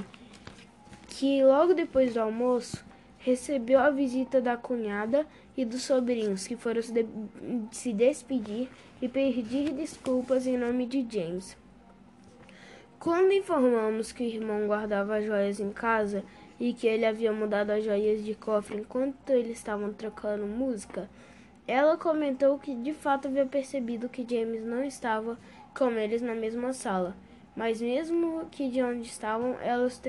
que 1.09 1.43
logo 1.43 1.75
depois 1.75 2.15
do 2.15 2.21
almoço 2.21 2.85
recebeu 3.19 3.79
a 3.81 3.91
visita 3.91 4.41
da 4.41 4.57
cunhada 4.57 5.27
e 5.57 5.65
dos 5.65 5.83
sobrinhos, 5.83 6.47
que 6.47 6.57
foram 6.57 6.83
se, 6.83 6.93
de 6.93 7.07
se 7.71 7.93
despedir 7.93 8.69
e 9.01 9.09
pedir 9.09 9.73
desculpas 9.73 10.47
em 10.47 10.57
nome 10.57 10.87
de 10.87 11.07
James. 11.09 11.57
Quando 12.99 13.33
informamos 13.33 14.13
que 14.13 14.23
o 14.23 14.27
irmão 14.27 14.67
guardava 14.67 15.17
as 15.17 15.25
joias 15.25 15.61
em 15.61 15.71
casa, 15.71 16.25
e 16.59 16.73
que 16.73 16.87
ele 16.87 17.05
havia 17.05 17.33
mudado 17.33 17.71
as 17.71 17.85
joias 17.85 18.25
de 18.25 18.35
cofre 18.35 18.79
enquanto 18.79 19.31
eles 19.31 19.59
estavam 19.59 19.93
trocando 19.93 20.47
música, 20.47 21.09
ela 21.67 21.97
comentou 21.97 22.59
que 22.59 22.75
de 22.75 22.93
fato 22.93 23.29
havia 23.29 23.47
percebido 23.47 24.09
que 24.09 24.27
James 24.29 24.65
não 24.65 24.85
estava 24.85 25.39
com 25.77 25.91
eles 25.93 26.23
na 26.23 26.35
mesma 26.35 26.73
sala, 26.73 27.17
mas 27.57 27.81
mesmo 27.81 28.47
que 28.51 28.69
de 28.69 28.83
onde 28.83 29.07
estavam, 29.09 29.57
ela, 29.61 29.85
os 29.85 30.01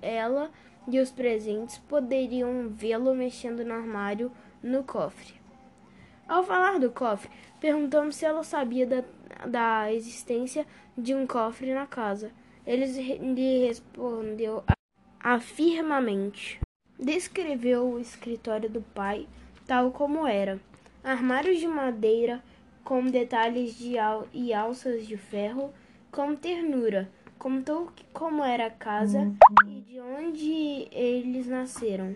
ela 0.00 0.50
e 0.88 0.98
os 0.98 1.10
presentes 1.10 1.78
poderiam 1.78 2.68
vê-lo 2.68 3.14
mexendo 3.14 3.64
no 3.64 3.74
armário 3.74 4.30
no 4.62 4.84
cofre. 4.84 5.34
Ao 6.28 6.42
falar 6.42 6.78
do 6.78 6.90
cofre, 6.90 7.30
perguntamos 7.60 8.16
se 8.16 8.24
ela 8.24 8.44
sabia 8.44 8.86
da, 8.86 9.04
da 9.46 9.92
existência 9.92 10.66
de 10.96 11.14
um 11.14 11.26
cofre 11.26 11.74
na 11.74 11.86
casa. 11.86 12.30
Ele 12.66 12.86
lhe 12.86 13.66
respondeu 13.66 14.62
afirmamente. 15.20 16.60
Descreveu 16.98 17.92
o 17.92 17.98
escritório 17.98 18.70
do 18.70 18.80
pai 18.80 19.26
tal 19.66 19.90
como 19.90 20.26
era: 20.26 20.60
armários 21.02 21.58
de 21.58 21.66
madeira 21.66 22.42
com 22.84 23.06
detalhes 23.06 23.76
de 23.76 23.98
al 23.98 24.26
e 24.32 24.52
alças 24.52 25.06
de 25.06 25.16
ferro 25.16 25.72
com 26.10 26.34
ternura. 26.34 27.10
Contou 27.38 27.90
como 28.12 28.44
era 28.44 28.66
a 28.66 28.70
casa 28.70 29.32
e 29.66 29.80
de 29.80 30.00
onde 30.00 30.88
eles 30.92 31.48
nasceram. 31.48 32.14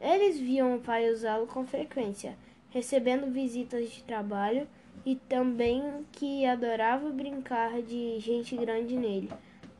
Eles 0.00 0.38
viam 0.38 0.76
o 0.76 0.80
pai 0.80 1.10
usá-lo 1.10 1.46
com 1.46 1.66
frequência, 1.66 2.36
recebendo 2.70 3.32
visitas 3.32 3.90
de 3.90 4.02
trabalho 4.04 4.68
e 5.04 5.16
também 5.16 6.06
que 6.12 6.46
adorava 6.46 7.10
brincar 7.10 7.82
de 7.82 8.18
gente 8.20 8.56
grande 8.56 8.96
nele. 8.96 9.30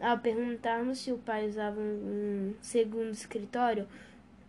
Ao 0.01 0.19
perguntarmos 0.19 0.99
se 0.99 1.13
o 1.13 1.19
pai 1.19 1.49
usava 1.49 1.79
um 1.81 2.55
segundo 2.61 3.11
escritório 3.11 3.87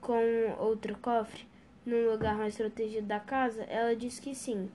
com 0.01 0.21
outro 0.59 0.97
cofre 0.99 1.47
num 1.85 2.09
lugar 2.09 2.37
mais 2.37 2.55
protegido 2.55 3.07
da 3.07 3.19
casa, 3.19 3.63
ela 3.63 3.95
disse 3.95 4.21
que 4.21 4.35
sim. 4.35 4.69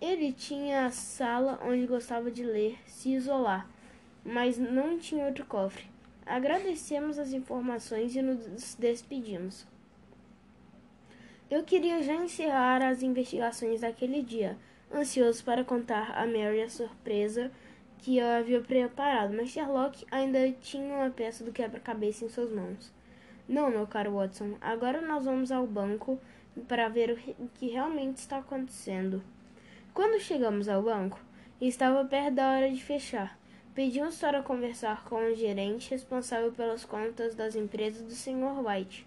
Ele 0.00 0.32
tinha 0.32 0.86
a 0.86 0.90
sala 0.90 1.58
onde 1.64 1.86
gostava 1.86 2.30
de 2.30 2.44
ler, 2.44 2.78
se 2.86 3.10
isolar, 3.10 3.68
mas 4.24 4.56
não 4.56 4.98
tinha 4.98 5.26
outro 5.26 5.44
cofre. 5.44 5.84
Agradecemos 6.24 7.18
as 7.18 7.32
informações 7.32 8.14
e 8.14 8.22
nos 8.22 8.76
despedimos. 8.76 9.66
Eu 11.50 11.62
queria 11.62 12.02
já 12.02 12.14
encerrar 12.14 12.82
as 12.82 13.02
investigações 13.02 13.80
daquele 13.80 14.20
dia, 14.20 14.58
ansioso 14.94 15.42
para 15.42 15.64
contar 15.64 16.10
a 16.10 16.26
Mary 16.26 16.60
a 16.60 16.68
surpresa 16.68 17.50
que 17.96 18.18
eu 18.18 18.26
havia 18.26 18.60
preparado, 18.60 19.34
mas 19.34 19.48
Sherlock 19.48 20.04
ainda 20.10 20.52
tinha 20.60 20.94
uma 20.94 21.08
peça 21.08 21.42
do 21.42 21.50
quebra-cabeça 21.50 22.26
em 22.26 22.28
suas 22.28 22.52
mãos. 22.52 22.92
Não, 23.48 23.70
meu 23.70 23.86
caro 23.86 24.16
Watson, 24.16 24.58
agora 24.60 25.00
nós 25.00 25.24
vamos 25.24 25.50
ao 25.50 25.66
banco 25.66 26.20
para 26.68 26.86
ver 26.90 27.18
o 27.38 27.48
que 27.54 27.68
realmente 27.68 28.18
está 28.18 28.36
acontecendo. 28.38 29.22
Quando 29.94 30.20
chegamos 30.20 30.68
ao 30.68 30.82
banco, 30.82 31.18
estava 31.58 32.04
perto 32.04 32.34
da 32.34 32.50
hora 32.52 32.70
de 32.70 32.84
fechar. 32.84 33.38
Pedimos 33.74 34.18
para 34.18 34.42
conversar 34.42 35.02
com 35.04 35.16
o 35.16 35.34
gerente 35.34 35.90
responsável 35.92 36.52
pelas 36.52 36.84
contas 36.84 37.34
das 37.34 37.56
empresas 37.56 38.02
do 38.02 38.12
Sr. 38.12 38.66
White, 38.66 39.06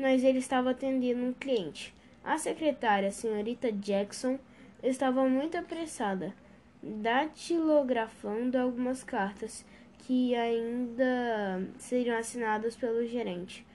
mas 0.00 0.24
ele 0.24 0.38
estava 0.38 0.70
atendendo 0.70 1.22
um 1.22 1.32
cliente. 1.32 1.94
A 2.24 2.38
secretária, 2.38 3.10
senhorita 3.10 3.70
Jackson, 3.70 4.38
estava 4.82 5.28
muito 5.28 5.56
apressada 5.56 6.34
datilografando 6.82 8.56
algumas 8.56 9.04
cartas 9.04 9.64
que 9.98 10.34
ainda 10.34 11.62
seriam 11.78 12.16
assinadas 12.16 12.74
pelo 12.74 13.06
gerente. 13.06 13.66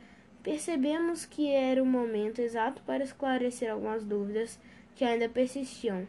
Percebemos 0.41 1.25
que 1.25 1.51
era 1.51 1.81
o 1.81 1.85
momento 1.85 2.39
exato 2.39 2.81
para 2.83 3.03
esclarecer 3.03 3.71
algumas 3.71 4.03
dúvidas 4.03 4.59
que 4.95 5.03
ainda 5.03 5.29
persistiam. 5.29 6.07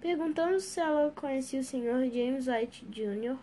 Perguntamos 0.00 0.64
se 0.64 0.80
ela 0.80 1.10
conhecia 1.10 1.60
o 1.60 1.64
Sr. 1.64 2.10
James 2.12 2.46
White 2.46 2.84
Jr. 2.86 3.36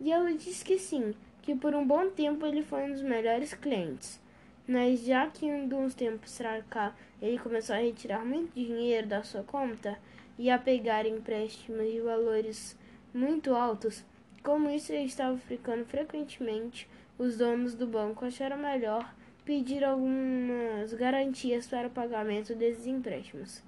e 0.00 0.12
ela 0.12 0.32
disse 0.32 0.64
que 0.64 0.78
sim, 0.78 1.14
que 1.42 1.54
por 1.54 1.74
um 1.74 1.86
bom 1.86 2.08
tempo 2.10 2.46
ele 2.46 2.62
foi 2.62 2.84
um 2.84 2.92
dos 2.92 3.02
melhores 3.02 3.54
clientes. 3.54 4.20
Mas 4.68 5.00
já 5.00 5.26
que 5.28 5.46
um 5.46 5.66
dos 5.66 5.94
tempos 5.94 6.36
para 6.36 6.62
cá 6.62 6.94
ele 7.22 7.38
começou 7.38 7.74
a 7.74 7.78
retirar 7.78 8.24
muito 8.24 8.52
dinheiro 8.54 9.08
da 9.08 9.22
sua 9.22 9.42
conta, 9.42 9.98
e 10.38 10.48
a 10.50 10.58
pegar 10.58 11.04
empréstimos 11.04 11.90
de 11.90 12.00
valores 12.00 12.78
muito 13.12 13.54
altos, 13.54 14.04
como 14.42 14.70
isso 14.70 14.92
estava 14.92 15.36
ficando 15.36 15.84
frequentemente, 15.84 16.88
os 17.18 17.36
donos 17.36 17.74
do 17.74 17.86
banco 17.86 18.24
acharam 18.24 18.56
melhor 18.56 19.12
pedir 19.44 19.82
algumas 19.82 20.94
garantias 20.94 21.66
para 21.66 21.88
o 21.88 21.90
pagamento 21.90 22.54
desses 22.54 22.86
empréstimos. 22.86 23.62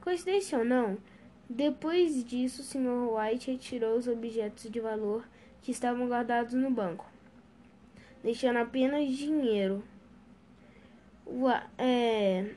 Coincidência 0.00 0.58
ou 0.58 0.64
não, 0.64 0.98
depois 1.48 2.24
disso, 2.24 2.62
o 2.62 2.64
Sr. 2.64 3.10
White 3.10 3.50
retirou 3.50 3.98
os 3.98 4.06
objetos 4.06 4.70
de 4.70 4.78
valor 4.78 5.26
que 5.60 5.72
estavam 5.72 6.06
guardados 6.06 6.54
no 6.54 6.70
banco, 6.70 7.06
deixando 8.22 8.58
apenas 8.58 9.08
dinheiro. 9.08 9.82
É, 11.78 12.50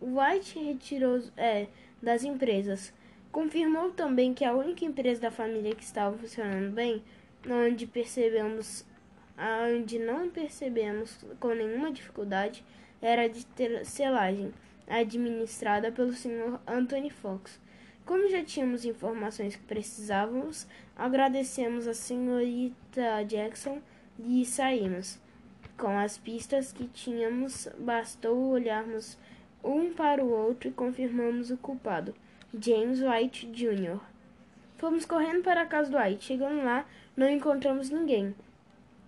White 0.00 0.58
retirou 0.58 1.22
é, 1.36 1.66
das 2.02 2.24
empresas. 2.24 2.92
Confirmou 3.30 3.90
também 3.90 4.32
que 4.32 4.44
a 4.44 4.54
única 4.54 4.84
empresa 4.84 5.22
da 5.22 5.30
família 5.30 5.74
que 5.74 5.82
estava 5.82 6.16
funcionando 6.16 6.72
bem, 6.72 7.02
onde 7.48 7.86
percebemos, 7.86 8.86
onde 9.70 9.98
não 9.98 10.30
percebemos 10.30 11.24
com 11.38 11.48
nenhuma 11.48 11.92
dificuldade, 11.92 12.64
era 13.00 13.28
de 13.28 13.46
selagem, 13.84 14.52
administrada 14.88 15.92
pelo 15.92 16.12
Sr. 16.12 16.58
Anthony 16.66 17.10
Fox. 17.10 17.60
Como 18.04 18.28
já 18.30 18.42
tínhamos 18.42 18.84
informações 18.86 19.54
que 19.54 19.62
precisávamos, 19.64 20.66
agradecemos 20.96 21.86
a 21.86 21.92
senhorita 21.92 23.22
Jackson 23.26 23.82
e 24.18 24.44
saímos. 24.46 25.20
Com 25.78 25.96
as 25.96 26.18
pistas 26.18 26.72
que 26.72 26.88
tínhamos, 26.88 27.68
bastou 27.78 28.50
olharmos 28.50 29.16
um 29.62 29.92
para 29.92 30.24
o 30.24 30.28
outro 30.28 30.68
e 30.68 30.72
confirmamos 30.72 31.52
o 31.52 31.56
culpado, 31.56 32.12
James 32.52 33.00
White 33.00 33.46
Jr. 33.46 34.00
Fomos 34.76 35.04
correndo 35.04 35.44
para 35.44 35.62
a 35.62 35.66
casa 35.66 35.88
do 35.88 35.96
White. 35.96 36.24
Chegando 36.24 36.64
lá, 36.64 36.84
não 37.16 37.30
encontramos 37.30 37.90
ninguém. 37.90 38.34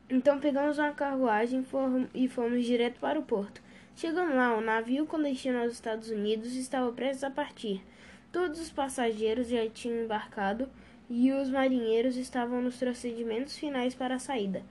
Então 0.09 0.39
pegamos 0.39 0.79
uma 0.79 0.93
carruagem 0.93 1.67
e 2.15 2.29
fomos 2.29 2.65
direto 2.65 3.01
para 3.01 3.19
o 3.19 3.25
porto. 3.25 3.61
Chegando 3.97 4.37
lá, 4.37 4.57
o 4.57 4.61
navio 4.61 5.07
com 5.07 5.21
destino 5.21 5.59
aos 5.59 5.73
Estados 5.73 6.09
Unidos 6.09 6.55
estava 6.55 6.93
prestes 6.93 7.25
a 7.25 7.31
partir. 7.31 7.83
Todos 8.31 8.61
os 8.61 8.71
passageiros 8.71 9.49
já 9.49 9.69
tinham 9.69 10.05
embarcado 10.05 10.69
e 11.09 11.33
os 11.33 11.51
marinheiros 11.51 12.17
estavam 12.17 12.63
nos 12.63 12.77
procedimentos 12.77 13.59
finais 13.59 13.93
para 13.93 14.15
a 14.15 14.21
saída. 14.21 14.63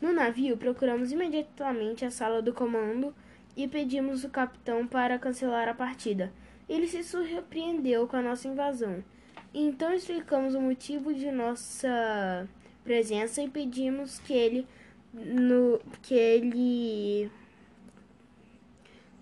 No 0.00 0.12
navio, 0.12 0.56
procuramos 0.56 1.10
imediatamente 1.10 2.04
a 2.04 2.10
sala 2.10 2.40
do 2.40 2.52
comando 2.52 3.14
e 3.56 3.66
pedimos 3.66 4.22
o 4.22 4.28
capitão 4.28 4.86
para 4.86 5.18
cancelar 5.18 5.68
a 5.68 5.74
partida. 5.74 6.32
Ele 6.68 6.86
se 6.86 7.02
surpreendeu 7.02 8.06
com 8.06 8.16
a 8.16 8.22
nossa 8.22 8.46
invasão. 8.46 9.02
Então 9.52 9.92
explicamos 9.92 10.54
o 10.54 10.60
motivo 10.60 11.12
de 11.12 11.32
nossa 11.32 12.48
presença 12.84 13.42
e 13.42 13.48
pedimos 13.48 14.18
que 14.20 14.32
ele 14.32 14.66
no, 15.12 15.80
que 16.02 16.14
ele 16.14 17.30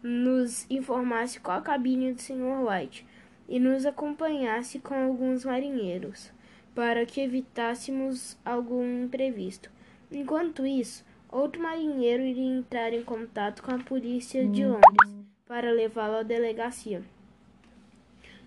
nos 0.02 0.66
informasse 0.70 1.40
qual 1.40 1.58
a 1.58 1.62
cabine 1.62 2.12
do 2.12 2.20
Sr. 2.20 2.64
White 2.68 3.06
e 3.48 3.58
nos 3.58 3.86
acompanhasse 3.86 4.78
com 4.78 4.94
alguns 4.94 5.44
marinheiros, 5.44 6.32
para 6.74 7.06
que 7.06 7.20
evitássemos 7.20 8.36
algum 8.44 9.04
imprevisto. 9.04 9.70
Enquanto 10.10 10.64
isso, 10.64 11.04
outro 11.30 11.60
marinheiro 11.60 12.22
iria 12.22 12.58
entrar 12.58 12.92
em 12.92 13.02
contato 13.02 13.62
com 13.62 13.72
a 13.72 13.78
polícia 13.78 14.46
de 14.46 14.64
Londres 14.64 15.16
para 15.46 15.72
levá-lo 15.72 16.18
à 16.18 16.22
delegacia. 16.22 17.02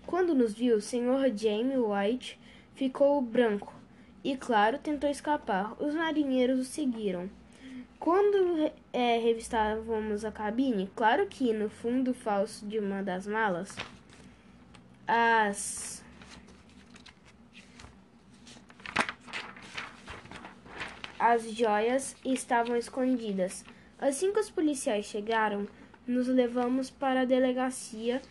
Quando 0.06 0.34
nos 0.34 0.54
viu, 0.54 0.76
o 0.76 0.80
Sr. 0.80 1.30
James 1.36 1.78
White 1.78 2.38
ficou 2.74 3.20
branco 3.20 3.72
e, 4.24 4.36
claro, 4.36 4.78
tentou 4.78 5.08
escapar. 5.08 5.74
Os 5.80 5.94
marinheiros 5.94 6.58
o 6.60 6.64
seguiram. 6.64 7.28
Quando 7.98 8.72
é, 8.92 9.18
revistávamos 9.18 10.24
a 10.24 10.32
cabine, 10.32 10.90
claro 10.96 11.26
que 11.26 11.52
no 11.52 11.68
fundo 11.68 12.14
falso 12.14 12.66
de 12.66 12.78
uma 12.78 13.02
das 13.02 13.26
malas, 13.26 13.76
as 15.06 15.99
as 21.20 21.52
joias 21.52 22.16
estavam 22.24 22.74
escondidas. 22.74 23.62
Assim 23.98 24.32
que 24.32 24.40
os 24.40 24.48
policiais 24.48 25.04
chegaram, 25.04 25.68
nos 26.06 26.26
levamos 26.26 26.88
para 26.88 27.20
a 27.20 27.24
delegacia 27.26 28.22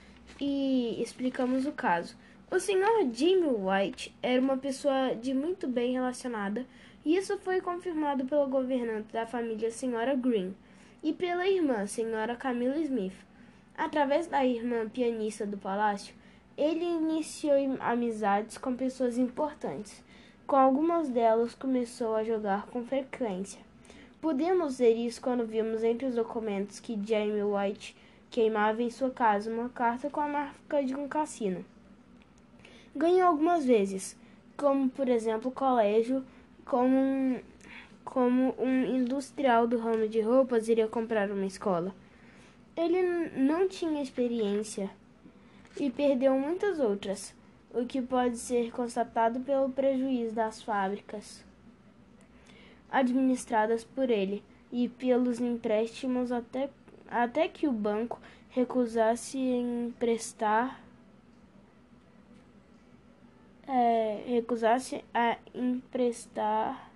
e 0.41 0.99
explicamos 0.99 1.67
o 1.67 1.71
caso. 1.71 2.17
O 2.49 2.59
senhor 2.59 3.07
Jimmy 3.13 3.45
White 3.47 4.11
era 4.23 4.41
uma 4.41 4.57
pessoa 4.57 5.15
de 5.15 5.35
muito 5.35 5.67
bem 5.67 5.93
relacionada, 5.93 6.65
e 7.05 7.15
isso 7.15 7.37
foi 7.37 7.61
confirmado 7.61 8.25
pelo 8.25 8.47
governante 8.47 9.13
da 9.13 9.27
família 9.27 9.69
Senhora 9.69 10.15
Green 10.15 10.55
e 11.03 11.13
pela 11.13 11.47
irmã, 11.47 11.85
Senhora 11.85 12.35
Camila 12.35 12.77
Smith. 12.79 13.13
Através 13.77 14.25
da 14.25 14.43
irmã 14.43 14.89
pianista 14.89 15.45
do 15.45 15.59
palácio, 15.59 16.15
ele 16.57 16.83
iniciou 16.83 17.55
amizades 17.79 18.57
com 18.57 18.75
pessoas 18.75 19.19
importantes. 19.19 20.03
Com 20.49 20.55
algumas 20.55 21.09
delas 21.09 21.53
começou 21.53 22.15
a 22.15 22.23
jogar 22.23 22.65
com 22.65 22.83
frequência. 22.83 23.61
Podemos 24.19 24.79
ver 24.79 24.95
isso 24.95 25.21
quando 25.21 25.45
vimos 25.45 25.83
entre 25.83 26.07
os 26.07 26.15
documentos 26.15 26.79
que 26.79 26.99
Jamie 27.05 27.43
White 27.43 27.95
queimava 28.31 28.81
em 28.81 28.89
sua 28.89 29.11
casa 29.11 29.51
uma 29.53 29.69
carta 29.69 30.09
com 30.09 30.19
a 30.19 30.27
marca 30.27 30.83
de 30.83 30.95
um 30.95 31.07
cassino. 31.07 31.63
Ganhou 32.95 33.27
algumas 33.27 33.63
vezes, 33.63 34.17
como 34.57 34.89
por 34.89 35.07
exemplo 35.07 35.51
o 35.51 35.53
colégio, 35.53 36.25
como 36.65 36.97
um, 36.97 37.39
como 38.03 38.55
um 38.57 38.85
industrial 38.85 39.67
do 39.67 39.77
ramo 39.77 40.07
de 40.07 40.19
roupas 40.19 40.67
iria 40.67 40.87
comprar 40.87 41.29
uma 41.29 41.45
escola. 41.45 41.93
Ele 42.75 43.03
não 43.37 43.67
tinha 43.67 44.01
experiência 44.01 44.89
e 45.79 45.91
perdeu 45.91 46.33
muitas 46.39 46.79
outras, 46.79 47.35
o 47.73 47.85
que 47.85 48.01
pode 48.01 48.37
ser 48.37 48.71
constatado 48.71 49.39
pelo 49.41 49.69
prejuízo 49.69 50.35
das 50.35 50.61
fábricas 50.61 51.43
administradas 52.91 53.83
por 53.83 54.09
ele 54.09 54.43
e 54.71 54.87
pelos 54.87 55.39
empréstimos 55.39 56.31
até, 56.31 56.69
até 57.07 57.47
que 57.47 57.67
o 57.67 57.71
banco 57.71 58.19
recusasse 58.49 59.37
emprestar 59.37 60.81
é, 63.67 64.23
recusasse 64.25 65.05
a 65.13 65.37
emprestar 65.53 66.89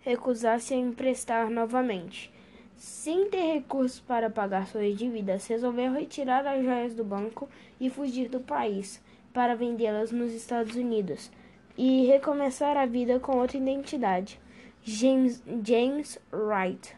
recusasse 0.00 0.74
a 0.74 0.76
emprestar 0.76 1.50
novamente 1.50 2.33
sem 2.76 3.28
ter 3.28 3.54
recursos 3.54 4.00
para 4.00 4.30
pagar 4.30 4.66
suas 4.66 4.96
dívidas, 4.96 5.46
resolveu 5.46 5.92
retirar 5.92 6.46
as 6.46 6.64
joias 6.64 6.94
do 6.94 7.04
banco 7.04 7.48
e 7.80 7.88
fugir 7.88 8.28
do 8.28 8.40
país 8.40 9.02
para 9.32 9.56
vendê-las 9.56 10.10
nos 10.12 10.32
Estados 10.32 10.76
Unidos 10.76 11.30
e 11.76 12.06
recomeçar 12.06 12.76
a 12.76 12.86
vida 12.86 13.18
com 13.18 13.38
outra 13.38 13.56
identidade, 13.56 14.40
James, 14.82 15.42
James 15.64 16.18
Wright. 16.32 16.96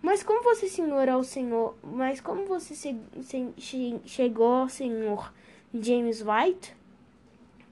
Mas 0.00 0.22
como 0.22 0.44
você 0.44 0.68
senhor 0.68 1.08
ao 1.08 1.24
senhor, 1.24 1.74
mas 1.82 2.20
como 2.20 2.46
você 2.46 2.74
se, 2.74 2.96
se, 3.22 4.00
chegou 4.04 4.52
ao 4.52 4.68
senhor 4.68 5.32
James 5.74 6.22
White? 6.22 6.76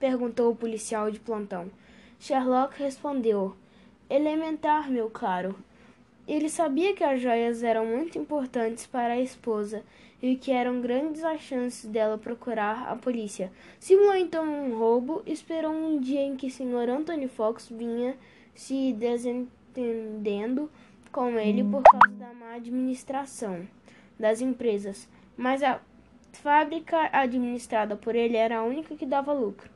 perguntou 0.00 0.50
o 0.50 0.56
policial 0.56 1.10
de 1.10 1.20
plantão. 1.20 1.70
Sherlock 2.18 2.76
respondeu: 2.76 3.54
Elementar, 4.10 4.90
meu 4.90 5.08
caro. 5.08 5.54
Ele 6.26 6.48
sabia 6.48 6.94
que 6.94 7.04
as 7.04 7.20
joias 7.20 7.62
eram 7.62 7.84
muito 7.84 8.18
importantes 8.18 8.86
para 8.86 9.14
a 9.14 9.20
esposa 9.20 9.82
e 10.22 10.36
que 10.36 10.50
eram 10.50 10.80
grandes 10.80 11.22
as 11.22 11.42
chances 11.42 11.84
dela 11.84 12.16
procurar 12.16 12.88
a 12.88 12.96
polícia. 12.96 13.52
Simulou 13.78 14.14
então 14.14 14.44
um 14.44 14.78
roubo 14.78 15.22
e 15.26 15.32
esperou 15.32 15.70
um 15.70 16.00
dia 16.00 16.22
em 16.22 16.34
que 16.34 16.46
o 16.46 16.50
Sr. 16.50 16.88
Anthony 16.88 17.28
Fox 17.28 17.68
vinha 17.68 18.16
se 18.54 18.94
desentendendo 18.94 20.70
com 21.12 21.38
ele 21.38 21.62
por 21.62 21.82
causa 21.82 22.16
da 22.16 22.32
má 22.32 22.54
administração 22.54 23.68
das 24.18 24.40
empresas, 24.40 25.08
mas 25.36 25.62
a 25.62 25.80
fábrica 26.32 27.08
administrada 27.12 27.96
por 27.96 28.14
ele 28.14 28.36
era 28.36 28.58
a 28.58 28.64
única 28.64 28.96
que 28.96 29.06
dava 29.06 29.32
lucro. 29.32 29.68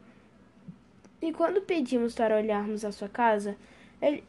E 1.21 1.33
quando 1.33 1.61
pedimos 1.61 2.15
para 2.15 2.37
olharmos 2.37 2.85
a 2.85 2.93
sua 2.93 3.09
casa, 3.09 3.57
ele 4.01 4.25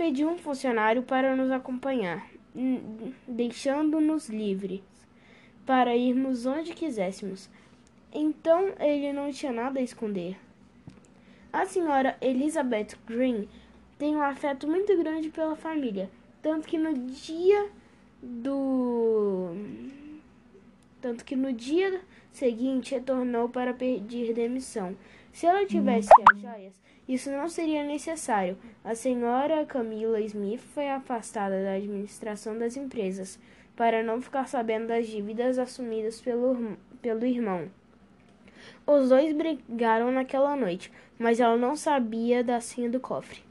pediu 0.00 0.30
um 0.30 0.38
funcionário 0.38 1.02
para 1.02 1.36
nos 1.36 1.50
acompanhar, 1.50 2.26
deixando-nos 3.28 4.30
livres 4.30 4.80
para 5.66 5.94
irmos 5.94 6.46
onde 6.46 6.72
quiséssemos. 6.72 7.50
Então 8.10 8.72
ele 8.80 9.12
não 9.12 9.30
tinha 9.30 9.52
nada 9.52 9.78
a 9.78 9.82
esconder. 9.82 10.38
A 11.52 11.66
senhora 11.66 12.16
Elizabeth 12.18 12.96
Green 13.06 13.46
tem 13.98 14.16
um 14.16 14.22
afeto 14.22 14.66
muito 14.66 14.96
grande 14.96 15.28
pela 15.28 15.54
família, 15.54 16.08
tanto 16.40 16.66
que 16.66 16.78
no 16.78 16.94
dia 16.94 17.68
do 18.22 19.50
tanto 21.02 21.26
que 21.26 21.36
no 21.36 21.52
dia 21.52 22.00
seguinte, 22.32 22.94
retornou 22.94 23.50
para 23.50 23.74
pedir 23.74 24.32
demissão. 24.32 24.96
Se 25.32 25.46
ela 25.46 25.64
tivesse 25.66 26.08
as 26.30 26.40
joias, 26.40 26.74
isso 27.08 27.30
não 27.30 27.48
seria 27.48 27.84
necessário. 27.84 28.56
A 28.84 28.94
senhora 28.94 29.64
Camila 29.66 30.20
Smith 30.20 30.60
foi 30.74 30.88
afastada 30.88 31.62
da 31.62 31.72
administração 31.72 32.58
das 32.58 32.76
empresas 32.76 33.38
para 33.76 34.02
não 34.02 34.20
ficar 34.20 34.46
sabendo 34.46 34.88
das 34.88 35.06
dívidas 35.06 35.58
assumidas 35.58 36.20
pelo, 36.20 36.76
pelo 37.00 37.24
irmão. 37.24 37.70
Os 38.86 39.08
dois 39.08 39.34
brigaram 39.34 40.10
naquela 40.10 40.54
noite, 40.54 40.92
mas 41.18 41.40
ela 41.40 41.56
não 41.56 41.74
sabia 41.74 42.44
da 42.44 42.60
senha 42.60 42.90
do 42.90 43.00
cofre. 43.00 43.42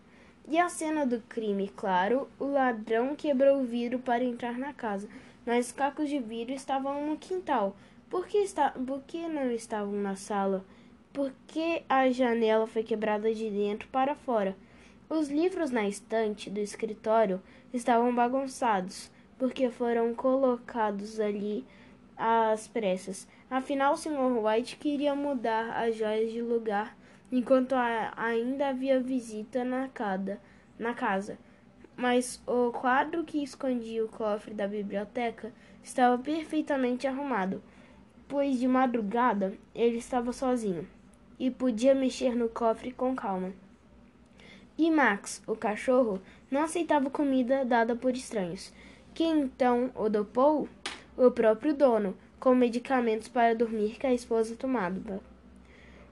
E 0.47 0.57
a 0.57 0.69
cena 0.69 1.05
do 1.05 1.21
crime, 1.21 1.71
claro, 1.75 2.27
o 2.39 2.45
ladrão 2.45 3.15
quebrou 3.15 3.59
o 3.59 3.65
vidro 3.65 3.99
para 3.99 4.23
entrar 4.23 4.57
na 4.57 4.73
casa, 4.73 5.07
mas 5.45 5.67
os 5.67 5.71
cacos 5.71 6.09
de 6.09 6.19
vidro 6.19 6.53
estavam 6.53 7.07
no 7.07 7.17
quintal. 7.17 7.75
Por 8.09 8.25
que, 8.27 8.39
está, 8.39 8.71
por 8.71 9.01
que 9.03 9.27
não 9.27 9.51
estavam 9.51 9.93
na 9.93 10.15
sala? 10.15 10.65
Por 11.19 11.33
que 11.47 11.83
a 11.89 12.09
janela 12.09 12.65
foi 12.65 12.81
quebrada 12.81 13.35
de 13.35 13.49
dentro 13.49 13.89
para 13.89 14.15
fora? 14.15 14.55
Os 15.09 15.27
livros 15.27 15.69
na 15.69 15.85
estante 15.85 16.49
do 16.49 16.61
escritório 16.61 17.41
estavam 17.73 18.15
bagunçados, 18.15 19.11
porque 19.37 19.69
foram 19.69 20.15
colocados 20.15 21.19
ali 21.19 21.65
às 22.15 22.69
pressas. 22.69 23.27
Afinal, 23.51 23.95
o 23.95 23.97
Sr. 23.97 24.41
White 24.41 24.77
queria 24.77 25.13
mudar 25.13 25.83
as 25.83 25.97
joias 25.97 26.31
de 26.31 26.41
lugar 26.41 26.95
enquanto 27.29 27.75
ainda 28.15 28.69
havia 28.69 29.01
visita 29.01 29.65
na, 29.65 29.89
cada, 29.89 30.39
na 30.79 30.93
casa. 30.93 31.37
Mas 31.97 32.41
o 32.47 32.71
quadro 32.71 33.25
que 33.25 33.43
escondia 33.43 34.05
o 34.05 34.07
cofre 34.07 34.53
da 34.53 34.69
biblioteca 34.69 35.51
estava 35.83 36.17
perfeitamente 36.17 37.05
arrumado, 37.07 37.61
pois 38.25 38.57
de 38.57 38.69
madrugada 38.69 39.53
ele 39.75 39.97
estava 39.97 40.31
sozinho 40.31 40.87
e 41.39 41.49
podia 41.49 41.95
mexer 41.95 42.35
no 42.35 42.49
cofre 42.49 42.91
com 42.91 43.15
calma. 43.15 43.53
E 44.77 44.91
Max, 44.91 45.41
o 45.47 45.55
cachorro, 45.55 46.21
não 46.51 46.63
aceitava 46.63 47.09
comida 47.09 47.65
dada 47.65 47.95
por 47.95 48.13
estranhos. 48.15 48.73
Quem 49.13 49.41
então 49.41 49.91
o 49.95 50.09
dopou? 50.09 50.67
O 51.17 51.31
próprio 51.31 51.73
dono, 51.73 52.15
com 52.39 52.55
medicamentos 52.55 53.27
para 53.27 53.55
dormir 53.55 53.97
que 53.99 54.07
a 54.07 54.13
esposa 54.13 54.55
tomava. 54.55 55.21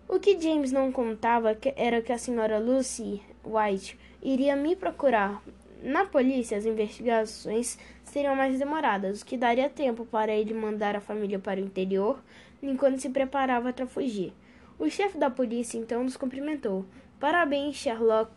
O 0.10 0.20
que 0.20 0.40
James 0.40 0.72
não 0.72 0.92
contava 0.92 1.58
era 1.76 2.02
que 2.02 2.12
a 2.12 2.18
senhora 2.18 2.60
Lucy 2.60 3.22
White 3.44 3.98
iria 4.22 4.56
me 4.56 4.76
procurar. 4.76 5.42
Na 5.82 6.06
polícia, 6.06 6.58
as 6.58 6.66
investigações 6.66 7.78
seriam 8.04 8.36
mais 8.36 8.58
demoradas, 8.58 9.22
o 9.22 9.26
que 9.26 9.38
daria 9.38 9.70
tempo 9.70 10.06
para 10.06 10.34
ele 10.34 10.54
mandar 10.54 10.96
a 10.96 11.02
família 11.02 11.40
para 11.40 11.60
o 11.60 11.64
interior 11.64 12.20
enquanto 12.62 13.00
se 13.00 13.10
preparava 13.10 13.72
para 13.72 13.86
fugir. 13.86 14.34
O 14.80 14.90
chefe 14.90 15.18
da 15.18 15.30
polícia 15.30 15.78
então 15.78 16.04
nos 16.04 16.16
cumprimentou. 16.16 16.86
Parabéns, 17.20 17.76
Sherlock 17.76 18.32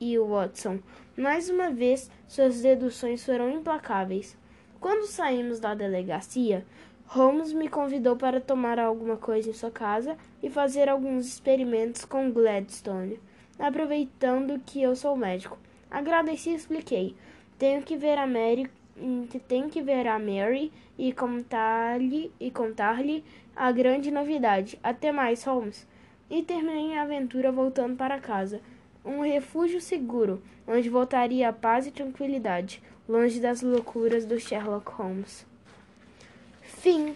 e 0.00 0.18
Watson. 0.18 0.80
Mais 1.16 1.48
uma 1.48 1.70
vez, 1.70 2.10
suas 2.26 2.60
deduções 2.60 3.24
foram 3.24 3.50
implacáveis. 3.50 4.36
Quando 4.80 5.06
saímos 5.06 5.60
da 5.60 5.74
delegacia, 5.74 6.66
Holmes 7.06 7.52
me 7.52 7.68
convidou 7.68 8.16
para 8.16 8.40
tomar 8.40 8.80
alguma 8.80 9.16
coisa 9.16 9.50
em 9.50 9.52
sua 9.52 9.70
casa 9.70 10.16
e 10.42 10.50
fazer 10.50 10.88
alguns 10.88 11.26
experimentos 11.26 12.04
com 12.04 12.32
Gladstone, 12.32 13.20
aproveitando 13.56 14.60
que 14.66 14.82
eu 14.82 14.96
sou 14.96 15.16
médico. 15.16 15.56
Agradeci 15.88 16.50
e 16.50 16.56
expliquei. 16.56 17.14
Tenho 17.56 17.80
que 17.82 17.96
ver 17.96 18.18
a 18.18 18.26
Mary, 18.26 18.68
tenho 19.46 19.70
que 19.70 19.80
ver 19.80 20.08
a 20.08 20.18
Mary 20.18 20.72
e 20.98 21.12
contar-lhe 21.12 22.32
e 22.40 22.50
contar-lhe 22.50 23.24
a 23.54 23.70
grande 23.72 24.10
novidade. 24.10 24.78
Até 24.82 25.12
mais, 25.12 25.44
Holmes. 25.44 25.86
E 26.30 26.42
terminei 26.42 26.96
a 26.96 27.02
aventura 27.02 27.52
voltando 27.52 27.96
para 27.96 28.20
casa, 28.20 28.60
um 29.04 29.20
refúgio 29.20 29.80
seguro, 29.80 30.42
onde 30.66 30.88
voltaria 30.88 31.48
a 31.48 31.52
paz 31.52 31.86
e 31.86 31.90
tranquilidade, 31.90 32.82
longe 33.08 33.40
das 33.40 33.62
loucuras 33.62 34.24
do 34.24 34.38
Sherlock 34.40 34.90
Holmes. 34.90 35.46
Fim. 36.62 37.14